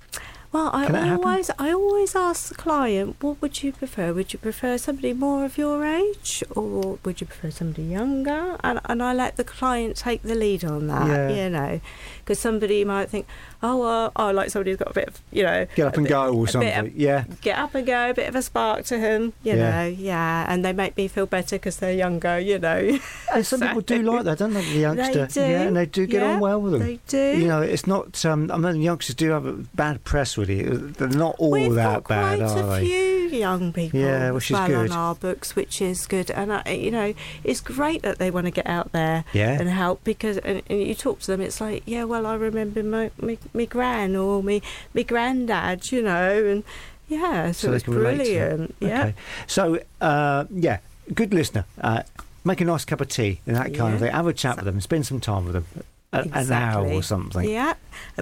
Well, 0.52 0.72
I 0.74 0.86
happen? 0.86 1.10
always, 1.12 1.52
I 1.60 1.72
always 1.72 2.16
ask 2.16 2.50
the 2.50 2.56
client, 2.56 3.18
what 3.22 3.40
would 3.40 3.62
you 3.62 3.72
prefer? 3.72 4.12
Would 4.14 4.34
you 4.34 4.40
prefer 4.40 4.80
somebody 4.80 5.14
more 5.14 5.46
of 5.46 5.60
your 5.60 5.86
age, 5.86 6.44
or 6.56 6.98
would 7.06 7.22
you 7.22 7.28
prefer 7.28 7.52
somebody 7.52 7.84
younger? 7.84 8.58
And 8.64 8.80
and 8.86 9.04
I 9.04 9.14
let 9.14 9.38
the 9.38 9.44
client 9.44 9.96
take 9.96 10.24
the 10.24 10.34
lead 10.34 10.66
on 10.66 10.88
that. 10.88 11.08
Yeah. 11.08 11.30
You 11.44 11.50
know, 11.52 11.82
because 12.30 12.40
somebody 12.40 12.86
might 12.86 13.10
think, 13.10 13.26
oh, 13.64 13.82
uh, 13.82 14.12
I 14.16 14.32
like 14.32 14.52
somebody 14.52 14.70
who's 14.70 14.78
got 14.78 14.92
a 14.92 14.94
bit 14.94 15.08
of, 15.08 15.20
you 15.32 15.42
know, 15.42 15.66
Get 15.76 15.88
up 15.88 15.96
and 15.98 16.04
bit- 16.04 16.10
go 16.12 16.32
or 16.32 16.48
something. 16.48 16.72
of- 16.78 16.96
yeah. 16.96 17.24
get 17.42 17.58
up 17.58 17.74
and 17.74 17.88
go, 17.88 18.12
a 18.12 18.14
bit 18.14 18.30
of 18.30 18.36
a 18.36 18.42
spark 18.44 18.86
to 18.86 19.00
him, 19.00 19.34
you 19.44 19.54
Yeah. 19.56 19.72
know, 19.72 19.88
yeah, 19.88 20.46
and 20.48 20.64
they 20.64 20.72
make 20.72 20.96
me 20.96 21.08
feel 21.08 21.26
better 21.26 21.56
because 21.56 21.78
they're 21.78 21.92
younger, 21.94 22.38
you 22.40 22.60
know. 22.60 23.00
And 23.34 23.46
some 23.46 23.62
people 23.62 23.82
do 23.82 24.02
like 24.04 24.26
that, 24.26 24.38
don't 24.38 24.54
they? 24.54 24.62
The 24.62 24.80
youngster, 24.88 25.26
do. 25.28 25.40
yeah, 25.42 25.62
and 25.64 25.76
they 25.76 25.86
do 25.88 26.06
get 26.06 26.22
Yeah, 26.22 26.34
on 26.34 26.40
well 26.40 26.62
with 26.62 26.74
them. 26.74 26.82
they 26.82 27.00
do. 27.08 27.38
You 27.40 27.48
know, 27.48 27.62
it's 27.64 27.88
not. 27.88 28.24
Um, 28.26 28.52
I 28.52 28.58
mean, 28.58 28.82
youngsters 28.82 29.16
do 29.16 29.32
have 29.32 29.46
a 29.48 29.54
bad 29.54 30.04
press, 30.04 30.38
with 30.38 30.50
really. 30.50 30.62
You. 30.64 30.78
They're 30.98 31.08
not 31.10 31.36
all 31.40 31.52
We've 31.52 31.74
that 31.74 32.04
got 32.04 32.08
bad, 32.10 32.40
quite 32.40 32.50
are 32.52 32.60
a 32.78 32.80
they? 32.80 32.86
Young 33.32 33.72
people 33.74 34.00
Yeah, 34.00 34.32
which 34.32 34.52
is 34.52 34.56
well 34.58 34.68
good. 34.68 34.92
on 34.92 34.98
our 34.98 35.16
books, 35.16 35.56
which 35.56 35.82
is 35.82 36.06
good. 36.08 36.30
And 36.32 36.52
I, 36.54 36.70
you 36.72 36.92
know, 36.92 37.14
it's 37.44 37.62
great 37.62 38.02
that 38.04 38.18
they 38.20 38.30
want 38.32 38.46
to 38.46 38.52
get 38.52 38.68
out 38.68 38.92
there 38.92 39.24
Yeah. 39.34 39.60
and 39.60 39.70
help 39.70 40.04
because 40.04 40.38
and, 40.40 40.62
and 40.68 40.82
you 40.82 40.96
talk 40.96 41.20
to 41.22 41.28
them, 41.28 41.42
it's 41.42 41.60
like, 41.62 41.84
yeah, 41.86 42.04
well, 42.06 42.26
I 42.26 42.36
remember 42.36 42.84
my 42.84 43.12
my, 43.22 43.38
my 43.54 43.66
gran 43.66 44.16
or 44.16 44.42
me 44.44 44.62
my 44.94 45.04
granddad, 45.04 45.92
you 45.92 46.02
know, 46.02 46.46
and 46.46 46.64
yeah, 47.08 47.52
so, 47.52 47.70
So 47.70 47.74
it's 47.74 47.84
to 47.86 47.92
it. 47.92 47.96
brilliant. 47.96 48.76
Yeah. 48.80 49.02
Okay. 49.02 49.14
So, 49.48 49.80
uh, 50.00 50.46
yeah, 50.52 50.78
good 51.14 51.34
listener. 51.34 51.66
Uh, 51.82 52.04
make 52.44 52.62
a 52.62 52.66
nice 52.66 52.86
cup 52.86 53.02
of 53.02 53.08
tea 53.10 53.42
and 53.48 53.56
that 53.56 53.74
kind 53.74 53.94
of 53.96 54.00
thing. 54.00 54.12
Have 54.12 54.28
a 54.28 54.34
chat 54.34 54.58
with 54.58 54.66
them. 54.66 54.80
Spend 54.80 55.06
some 55.08 55.20
time 55.20 55.46
with 55.46 55.54
them. 55.54 55.66
A- 56.12 56.28
An 56.34 56.52
hour 56.52 56.88
or 56.88 57.04
something. 57.04 57.48
Yeah, 57.48 57.74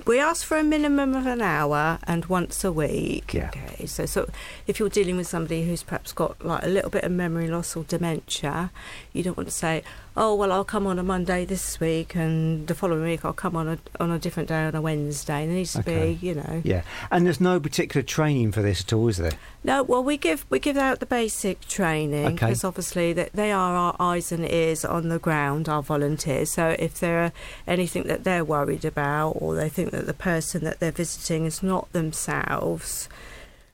we 0.06 0.19
ask 0.19 0.45
for 0.45 0.58
a 0.58 0.63
minimum 0.63 1.15
of 1.15 1.26
an 1.26 1.41
hour 1.41 2.00
and 2.04 2.26
once 2.26 2.63
a 2.65 2.71
week. 2.71 3.34
Yeah. 3.34 3.47
Okay, 3.47 3.86
so 3.86 4.06
so 4.06 4.30
if 4.67 4.78
you're 4.80 4.89
dealing 4.89 5.15
with 5.15 5.28
somebody 5.28 5.65
who's 5.65 5.84
perhaps 5.84 6.12
got 6.12 6.43
like 6.43 6.63
a 6.63 6.67
little 6.67 6.89
bit 6.89 7.06
of 7.06 7.12
memory 7.13 7.47
loss 7.47 7.76
or 7.78 7.84
dementia, 7.86 8.71
you 9.13 9.23
don't 9.23 9.38
want 9.38 9.47
to 9.47 9.56
say, 9.56 9.84
"Oh, 10.17 10.36
well, 10.36 10.51
I'll 10.51 10.65
come 10.65 10.88
on 10.88 10.97
a 10.99 11.03
Monday 11.03 11.45
this 11.45 11.80
week, 11.80 12.15
and 12.15 12.65
the 12.67 12.75
following 12.75 13.03
week 13.03 13.23
I'll 13.23 13.32
come 13.34 13.56
on 13.56 13.67
a 13.67 13.77
on 13.99 14.12
a 14.12 14.19
different 14.19 14.49
day 14.49 14.65
on 14.65 14.75
a 14.75 14.82
Wednesday." 14.82 15.45
There 15.45 15.56
needs 15.56 15.73
to 15.73 15.80
Okay. 15.80 16.13
be, 16.19 16.25
you 16.27 16.34
know. 16.36 16.62
Yeah. 16.65 16.82
And 17.12 17.25
there's 17.25 17.39
no 17.39 17.60
particular 17.60 18.03
training 18.03 18.51
for 18.51 18.62
this 18.62 18.82
at 18.82 18.91
all, 18.91 19.08
is 19.08 19.17
there? 19.17 19.34
No, 19.63 19.84
well, 19.84 20.03
we 20.03 20.17
give 20.17 20.45
we 20.49 20.60
give 20.60 20.75
out 20.77 20.99
the 20.99 21.06
basic 21.06 21.62
training 21.67 22.25
Okay. 22.25 22.34
because 22.47 22.63
obviously 22.63 23.13
that 23.13 23.34
they 23.34 23.51
are 23.51 23.75
our 23.75 23.95
eyes 23.99 24.32
and 24.32 24.49
ears 24.49 24.84
on 24.84 25.10
the 25.10 25.19
ground, 25.19 25.69
our 25.69 25.84
volunteers. 25.84 26.51
So 26.51 26.75
if 26.80 26.99
there 26.99 27.23
are 27.25 27.32
anything 27.67 28.03
that 28.08 28.23
they're 28.23 28.45
worried 28.45 28.86
about, 28.86 29.32
or 29.39 29.56
they 29.56 29.69
think 29.69 29.91
that 29.91 30.08
the 30.08 30.13
person 30.13 30.63
that 30.63 30.80
they're 30.80 30.91
visiting 30.91 31.45
is 31.45 31.62
not 31.62 31.91
themselves, 31.93 33.08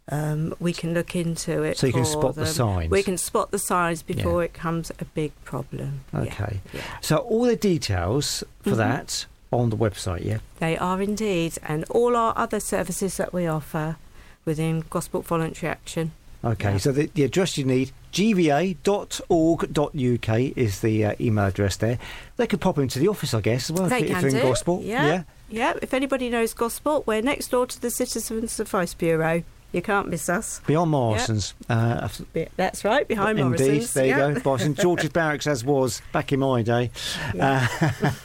um, 0.10 0.54
we 0.60 0.74
can 0.74 0.94
look 0.94 1.16
into 1.16 1.64
it. 1.64 1.78
So 1.78 1.88
you 1.88 1.94
can 1.94 2.04
for 2.04 2.10
spot 2.12 2.36
the 2.36 2.46
signs. 2.46 2.92
We 2.92 3.04
can 3.04 3.18
spot 3.18 3.52
the 3.52 3.60
signs 3.60 4.04
before 4.04 4.44
it 4.44 4.54
becomes 4.54 4.92
a 5.00 5.06
big 5.06 5.32
problem. 5.46 6.02
Okay. 6.14 6.60
yeah. 6.74 6.82
So 7.02 7.18
all 7.18 7.46
the 7.46 7.56
details 7.56 8.44
for 8.62 8.72
Mhm. 8.72 8.78
that 8.78 9.26
on 9.52 9.70
the 9.70 9.78
website, 9.78 10.26
yeah? 10.26 10.40
They 10.60 10.78
are 10.78 11.02
indeed, 11.02 11.58
and 11.64 11.86
all 11.90 12.16
our 12.16 12.34
other 12.36 12.60
services 12.60 13.18
that 13.18 13.34
we 13.34 13.48
offer 13.48 13.98
within 14.46 14.84
Gosport 14.90 15.26
Voluntary 15.26 15.72
Action. 15.72 16.12
Okay, 16.44 16.72
Yeah. 16.74 16.78
so 16.78 16.92
the, 16.92 17.10
the 17.14 17.24
address 17.24 17.58
you 17.58 17.64
need, 17.64 17.92
gva.org.uk 18.12 19.20
is 20.58 20.80
the 20.82 21.06
uh, 21.06 21.16
email 21.20 21.46
address 21.46 21.78
there. 21.78 21.98
They 22.38 22.48
could 22.48 22.62
pop 22.62 22.78
into 22.78 23.00
the 23.00 23.08
office, 23.08 23.34
I 23.34 23.42
guess, 23.42 23.70
as 23.70 23.80
well, 23.80 23.90
They 23.90 24.00
if, 24.00 24.04
if 24.04 24.10
can 24.12 24.22
they're 24.22 24.30
in 24.32 24.36
do. 24.38 24.42
Gosport. 24.44 24.84
Yeah. 24.84 25.24
Yeah, 25.50 25.74
if 25.82 25.94
anybody 25.94 26.30
knows 26.30 26.54
Gosport, 26.54 27.06
we're 27.08 27.22
next 27.22 27.52
door 27.52 27.68
to 27.68 27.82
the 27.82 27.90
Citizens 27.92 28.60
Advice 28.60 28.94
Bureau. 28.94 29.44
You 29.74 29.82
can't 29.82 30.08
miss 30.08 30.30
us. 30.30 30.62
Beyond 30.68 30.92
Morrison's. 30.92 31.56
Uh, 31.68 32.08
Be- 32.32 32.48
That's 32.56 32.86
right, 32.86 33.08
behind 33.08 33.40
Indeed, 33.40 33.60
Morrison's. 33.60 33.94
there 33.94 34.06
yeah. 34.06 34.28
you 34.30 34.36
go. 34.36 34.42
Morrison, 34.46 34.76
George's 34.76 35.10
Barracks, 35.14 35.48
as 35.48 35.66
was 35.66 36.02
back 36.12 36.32
in 36.32 36.40
my 36.40 36.62
day, 36.62 36.92
Yeah. 37.34 37.68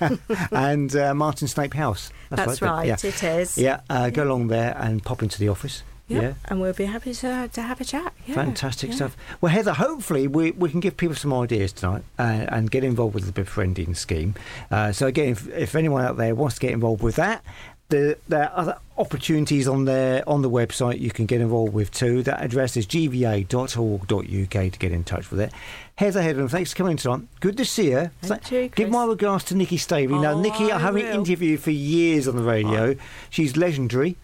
uh, 0.00 0.16
and 0.52 0.94
uh, 0.94 1.14
Martin 1.14 1.48
Snape 1.48 1.74
House. 1.74 2.10
That's 2.30 2.60
but- 2.60 2.66
right, 2.68 2.86
Yeah, 2.86 2.96
it 3.02 3.22
is. 3.24 3.56
yeah 3.58 3.80
uh, 3.88 4.10
go 4.10 4.24
along 4.24 4.48
there 4.48 4.76
and 4.78 5.02
pop 5.02 5.22
into 5.22 5.38
the 5.40 5.48
office. 5.48 5.82
Yeah, 6.06 6.20
Yeah. 6.20 6.32
And 6.46 6.60
we'll 6.60 6.72
be 6.72 6.86
happy 6.86 7.12
to, 7.12 7.48
to 7.52 7.62
have 7.62 7.80
a 7.82 7.84
chat. 7.84 8.14
Yeah. 8.26 8.34
Fantastic 8.34 8.90
yeah. 8.90 8.96
stuff. 8.96 9.16
Well, 9.42 9.52
Heather, 9.52 9.74
hopefully 9.74 10.26
we, 10.26 10.52
we 10.52 10.70
can 10.70 10.80
give 10.80 10.96
people 10.96 11.14
some 11.16 11.34
ideas 11.34 11.70
tonight 11.72 12.02
uh, 12.18 12.22
and 12.48 12.70
get 12.70 12.82
involved 12.82 13.14
with 13.14 13.26
the 13.26 13.32
befriending 13.32 13.94
scheme. 13.94 14.34
Uh, 14.70 14.92
so, 14.92 15.06
again, 15.06 15.28
if, 15.30 15.46
if 15.48 15.74
anyone 15.74 16.02
out 16.02 16.16
there 16.16 16.34
wants 16.34 16.54
to 16.56 16.60
get 16.62 16.72
involved 16.72 17.02
with 17.02 17.16
that, 17.16 17.44
the, 17.90 18.18
there 18.28 18.50
are 18.50 18.52
other 18.54 18.78
opportunities 18.98 19.66
on 19.66 19.84
there 19.86 20.22
on 20.28 20.42
the 20.42 20.50
website 20.50 21.00
you 21.00 21.10
can 21.10 21.24
get 21.26 21.40
involved 21.40 21.72
with 21.72 21.90
too. 21.90 22.22
That 22.24 22.42
address 22.42 22.76
is 22.76 22.86
gva.org.uk 22.86 24.50
to 24.72 24.78
get 24.78 24.92
in 24.92 25.04
touch 25.04 25.30
with 25.30 25.40
it. 25.40 25.52
Heather 25.96 26.22
Headland, 26.22 26.50
thanks 26.50 26.72
for 26.72 26.76
coming 26.76 26.92
in 26.92 26.96
tonight. 26.98 27.22
Good 27.40 27.56
to 27.56 27.64
see 27.64 27.90
you. 27.90 28.10
Thank 28.22 28.44
Th- 28.44 28.62
you, 28.64 28.68
Give 28.70 28.90
my 28.90 29.04
regards 29.04 29.44
to 29.44 29.54
Nikki 29.56 29.78
Stavey. 29.78 30.20
now, 30.20 30.32
Oh, 30.32 30.40
Nikki, 30.40 30.70
I 30.70 30.76
I 30.76 30.80
haven't 30.80 31.02
will. 31.06 31.14
interviewed 31.14 31.60
for 31.60 31.70
years 31.70 32.28
on 32.28 32.36
the 32.36 32.42
radio. 32.42 32.94
She's 33.30 33.56
legendary. 33.56 34.16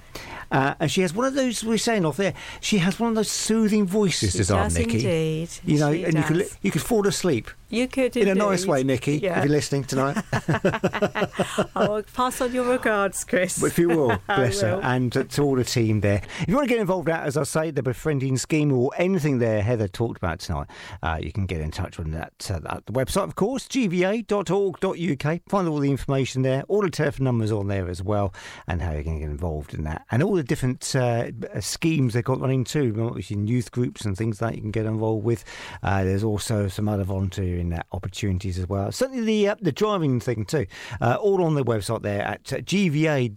Uh, 0.52 0.74
and 0.78 0.90
she 0.90 1.00
has 1.00 1.12
one 1.14 1.26
of 1.26 1.34
those, 1.34 1.64
We're 1.64 1.78
saying 1.78 2.04
off 2.04 2.16
there, 2.16 2.34
she 2.60 2.78
has 2.78 3.00
one 3.00 3.08
of 3.08 3.16
those 3.16 3.30
soothing 3.30 3.86
voices, 3.86 4.32
She 4.32 4.38
does 4.38 4.50
our 4.52 4.64
does 4.64 4.78
Nikki? 4.78 4.94
indeed. 4.96 5.48
You 5.64 5.78
know, 5.78 5.92
She 5.92 6.04
and 6.04 6.14
you 6.16 6.22
could, 6.22 6.46
you 6.62 6.70
could 6.70 6.82
fall 6.82 7.06
asleep 7.08 7.50
You 7.74 7.88
could 7.88 8.16
in 8.16 8.28
a 8.28 8.34
nice 8.34 8.66
way, 8.66 8.84
Nikki, 8.84 9.18
Yeah. 9.18 9.38
if 9.38 9.44
you're 9.44 9.52
listening 9.52 9.84
tonight. 9.84 10.16
I'll 11.74 12.02
pass 12.14 12.40
on 12.40 12.52
your 12.52 12.64
regards, 12.64 13.24
Chris. 13.24 13.62
If 13.62 13.78
you 13.78 13.88
will, 13.88 14.16
bless 14.26 14.60
her, 14.60 14.80
and 14.82 15.12
to, 15.12 15.42
all 15.42 15.56
the 15.56 15.64
team 15.64 16.00
there. 16.00 16.22
If 16.40 16.48
you 16.48 16.54
want 16.54 16.68
to 16.68 16.72
get 16.74 16.80
involved 16.80 17.08
out, 17.08 17.26
as 17.26 17.36
I 17.36 17.42
say, 17.42 17.70
the 17.70 17.82
befriending 17.82 18.36
scheme 18.38 18.72
or 18.72 18.90
anything 18.96 19.38
there 19.38 19.62
Heather 19.62 19.88
talked 19.88 20.16
about 20.18 20.38
tonight, 20.38 20.68
uh, 21.02 21.18
you 21.20 21.32
can 21.32 21.46
get 21.46 21.60
in 21.60 21.70
touch 21.70 21.98
with 21.98 22.12
that 22.12 22.48
uh, 22.50 22.60
at 22.76 22.86
the 22.86 22.92
website, 22.92 23.24
of 23.24 23.34
course, 23.34 23.66
gva.org.uk. 23.66 25.40
Find 25.48 25.68
all 25.68 25.78
the 25.78 25.90
information 25.90 26.42
there, 26.42 26.62
all 26.68 26.82
the 26.82 26.90
telephone 26.90 27.24
numbers 27.24 27.50
on 27.50 27.66
there 27.66 27.88
as 27.88 28.02
well, 28.02 28.32
and 28.68 28.82
how 28.82 28.92
you 28.92 29.02
can 29.02 29.18
get 29.18 29.28
involved 29.28 29.74
in 29.74 29.82
that, 29.84 30.04
and 30.10 30.22
all 30.22 30.34
the 30.34 30.44
different 30.44 30.94
uh, 30.94 31.30
schemes 31.60 32.14
they've 32.14 32.22
got 32.24 32.40
running 32.40 32.62
too, 32.64 33.20
youth 33.28 33.72
groups 33.72 34.04
and 34.04 34.16
things 34.16 34.40
like 34.40 34.52
that 34.52 34.56
you 34.56 34.62
can 34.62 34.70
get 34.70 34.86
involved 34.86 35.24
with. 35.24 35.44
Uh, 35.82 36.04
there's 36.04 36.22
also 36.24 36.68
some 36.68 36.88
other 36.88 37.04
volunteering 37.04 37.63
uh, 37.72 37.82
opportunities 37.92 38.58
as 38.58 38.68
well. 38.68 38.92
Certainly 38.92 39.24
the 39.24 39.48
uh, 39.48 39.56
the 39.60 39.72
driving 39.72 40.20
thing 40.20 40.44
too, 40.44 40.66
uh, 41.00 41.16
all 41.20 41.42
on 41.42 41.54
the 41.54 41.64
website 41.64 42.02
there 42.02 42.22
at 42.22 42.52
uh, 42.52 42.58
gva.org.uk 42.58 43.34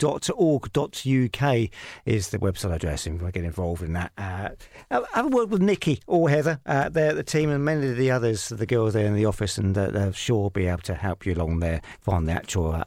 is 2.06 2.30
the 2.30 2.40
website 2.40 2.74
address 2.74 3.08
if 3.08 3.14
you 3.14 3.20
want 3.20 3.34
to 3.34 3.40
get 3.40 3.46
involved 3.46 3.82
in 3.84 3.94
that. 3.94 4.12
Uh, 4.18 4.50
have 4.90 5.26
a 5.26 5.30
word 5.30 5.50
with 5.52 5.62
Nikki 5.62 6.02
or 6.08 6.30
Heather 6.30 6.60
uh, 6.66 6.90
there 6.90 7.12
at 7.12 7.16
the 7.16 7.24
team 7.24 7.50
and 7.50 7.64
many 7.64 7.90
of 7.90 7.98
the 7.98 8.12
others, 8.12 8.50
the 8.50 8.66
girls 8.66 8.94
there 8.94 9.06
in 9.06 9.16
the 9.16 9.26
office, 9.26 9.58
and 9.58 9.76
they'll 9.76 10.12
sure 10.12 10.50
be 10.50 10.68
able 10.68 10.82
to 10.84 10.96
help 10.96 11.26
you 11.26 11.34
along 11.34 11.60
there, 11.60 11.82
find 12.02 12.28
the 12.28 12.34
actual 12.34 12.84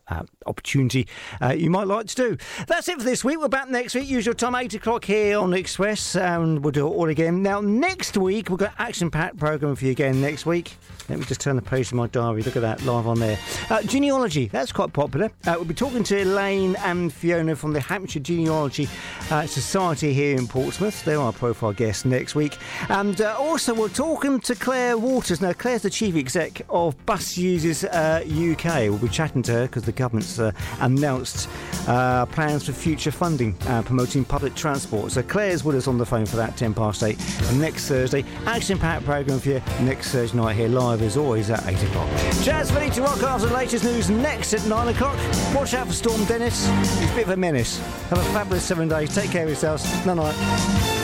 opportunity 0.46 1.07
you 1.55 1.70
might 1.70 1.87
like 1.87 2.07
to 2.07 2.14
do. 2.14 2.37
That's 2.66 2.88
it 2.88 2.98
for 2.98 3.05
this 3.05 3.24
week. 3.24 3.38
We're 3.38 3.48
back 3.48 3.68
next 3.68 3.94
week, 3.94 4.09
usual 4.09 4.35
time, 4.35 4.55
8 4.55 4.74
o'clock 4.74 5.05
here 5.05 5.38
on 5.38 5.55
Express, 5.55 6.16
and 6.16 6.62
we'll 6.64 6.72
do 6.72 6.87
it 6.87 6.90
all 6.90 7.09
again. 7.09 7.42
Now, 7.42 7.61
next 7.61 8.16
week, 8.16 8.48
we've 8.48 8.59
got 8.59 8.74
action 8.79 9.11
packed 9.11 9.38
programme 9.38 9.76
for 9.76 9.85
you 9.85 9.92
again 9.92 10.20
next 10.20 10.46
week. 10.46 10.76
Let 11.09 11.19
me 11.20 11.26
just 11.26 11.40
turn 11.40 11.56
the 11.56 11.62
page 11.62 11.92
in 11.92 11.98
my 11.98 12.06
diary. 12.09 12.42
Look 12.42 12.56
at 12.56 12.62
that 12.62 12.83
live 12.85 13.06
on 13.06 13.20
there. 13.20 13.38
Uh, 13.68 13.83
genealogy, 13.83 14.46
that's 14.46 14.72
quite 14.72 14.92
popular. 14.92 15.26
Uh, 15.46 15.54
we'll 15.56 15.64
be 15.64 15.74
talking 15.74 16.02
to 16.04 16.22
Elaine 16.22 16.76
and 16.76 17.12
Fiona 17.12 17.54
from 17.54 17.72
the 17.72 17.80
Hampshire 17.80 18.20
Genealogy 18.20 18.88
uh, 19.30 19.46
Society 19.46 20.12
here 20.12 20.37
in 20.37 20.48
Portsmouth. 20.48 21.04
They're 21.04 21.20
our 21.20 21.33
profile 21.33 21.72
guests 21.72 22.04
next 22.04 22.35
week. 22.35 22.56
And 22.88 23.20
uh, 23.20 23.37
also, 23.38 23.74
we're 23.74 23.88
talking 23.88 24.40
to 24.40 24.54
Claire 24.54 24.98
Walters. 24.98 25.40
Now, 25.40 25.52
Claire's 25.52 25.83
the 25.83 25.90
chief 25.90 26.16
exec 26.16 26.62
of 26.68 26.96
Bus 27.06 27.37
Users 27.37 27.85
uh, 27.85 28.24
UK. 28.26 28.88
We'll 28.88 28.98
be 28.98 29.09
chatting 29.09 29.42
to 29.42 29.52
her 29.52 29.66
because 29.66 29.85
the 29.85 29.92
government's 29.92 30.38
uh, 30.38 30.52
announced 30.80 31.48
uh, 31.87 32.26
plans 32.26 32.66
for 32.66 32.72
future 32.72 33.11
funding 33.11 33.54
uh, 33.66 33.83
promoting 33.83 34.24
public 34.24 34.54
transport. 34.54 35.12
So, 35.12 35.22
Claire's 35.22 35.64
with 35.64 35.76
us 35.76 35.87
on 35.87 35.98
the 35.98 36.06
phone 36.06 36.26
for 36.26 36.37
that 36.37 36.56
10 36.56 36.74
past 36.74 37.02
8 37.02 37.18
and 37.50 37.61
next 37.61 37.88
Thursday. 37.88 38.24
Action 38.46 38.78
packed 38.78 39.04
programme 39.04 39.38
for 39.38 39.50
you 39.50 39.62
next 39.80 40.12
Thursday 40.12 40.30
night 40.37 40.56
here 40.56 40.68
live 40.68 41.02
as 41.11 41.16
always 41.16 41.51
at 41.51 41.66
8 41.66 41.83
o'clock. 41.83 42.09
Jazz 42.42 42.73
ready 42.73 42.88
to 42.90 43.03
rock 43.03 43.20
after 43.25 43.49
the 43.49 43.55
latest 43.55 43.85
news 43.85 44.11
next 44.11 44.53
at 44.53 44.64
9 44.64 44.88
o'clock. 44.88 45.18
Watch 45.53 45.75
out 45.75 45.88
for 45.88 45.92
Storm 45.92 46.25
Dennis. 46.25 46.68
He's 47.01 47.11
a 47.11 47.14
bit 47.16 47.25
of 47.25 47.31
a 47.31 47.37
menace. 47.37 47.79
Have 48.11 48.18
a 48.18 48.25
fabulous 48.33 48.64
seven 48.64 48.88
days. 48.88 49.12
Take 49.12 49.33
care 49.33 49.42
of 49.42 49.49
yourselves. 49.49 49.85
Night 50.07 50.14
night. 50.14 50.99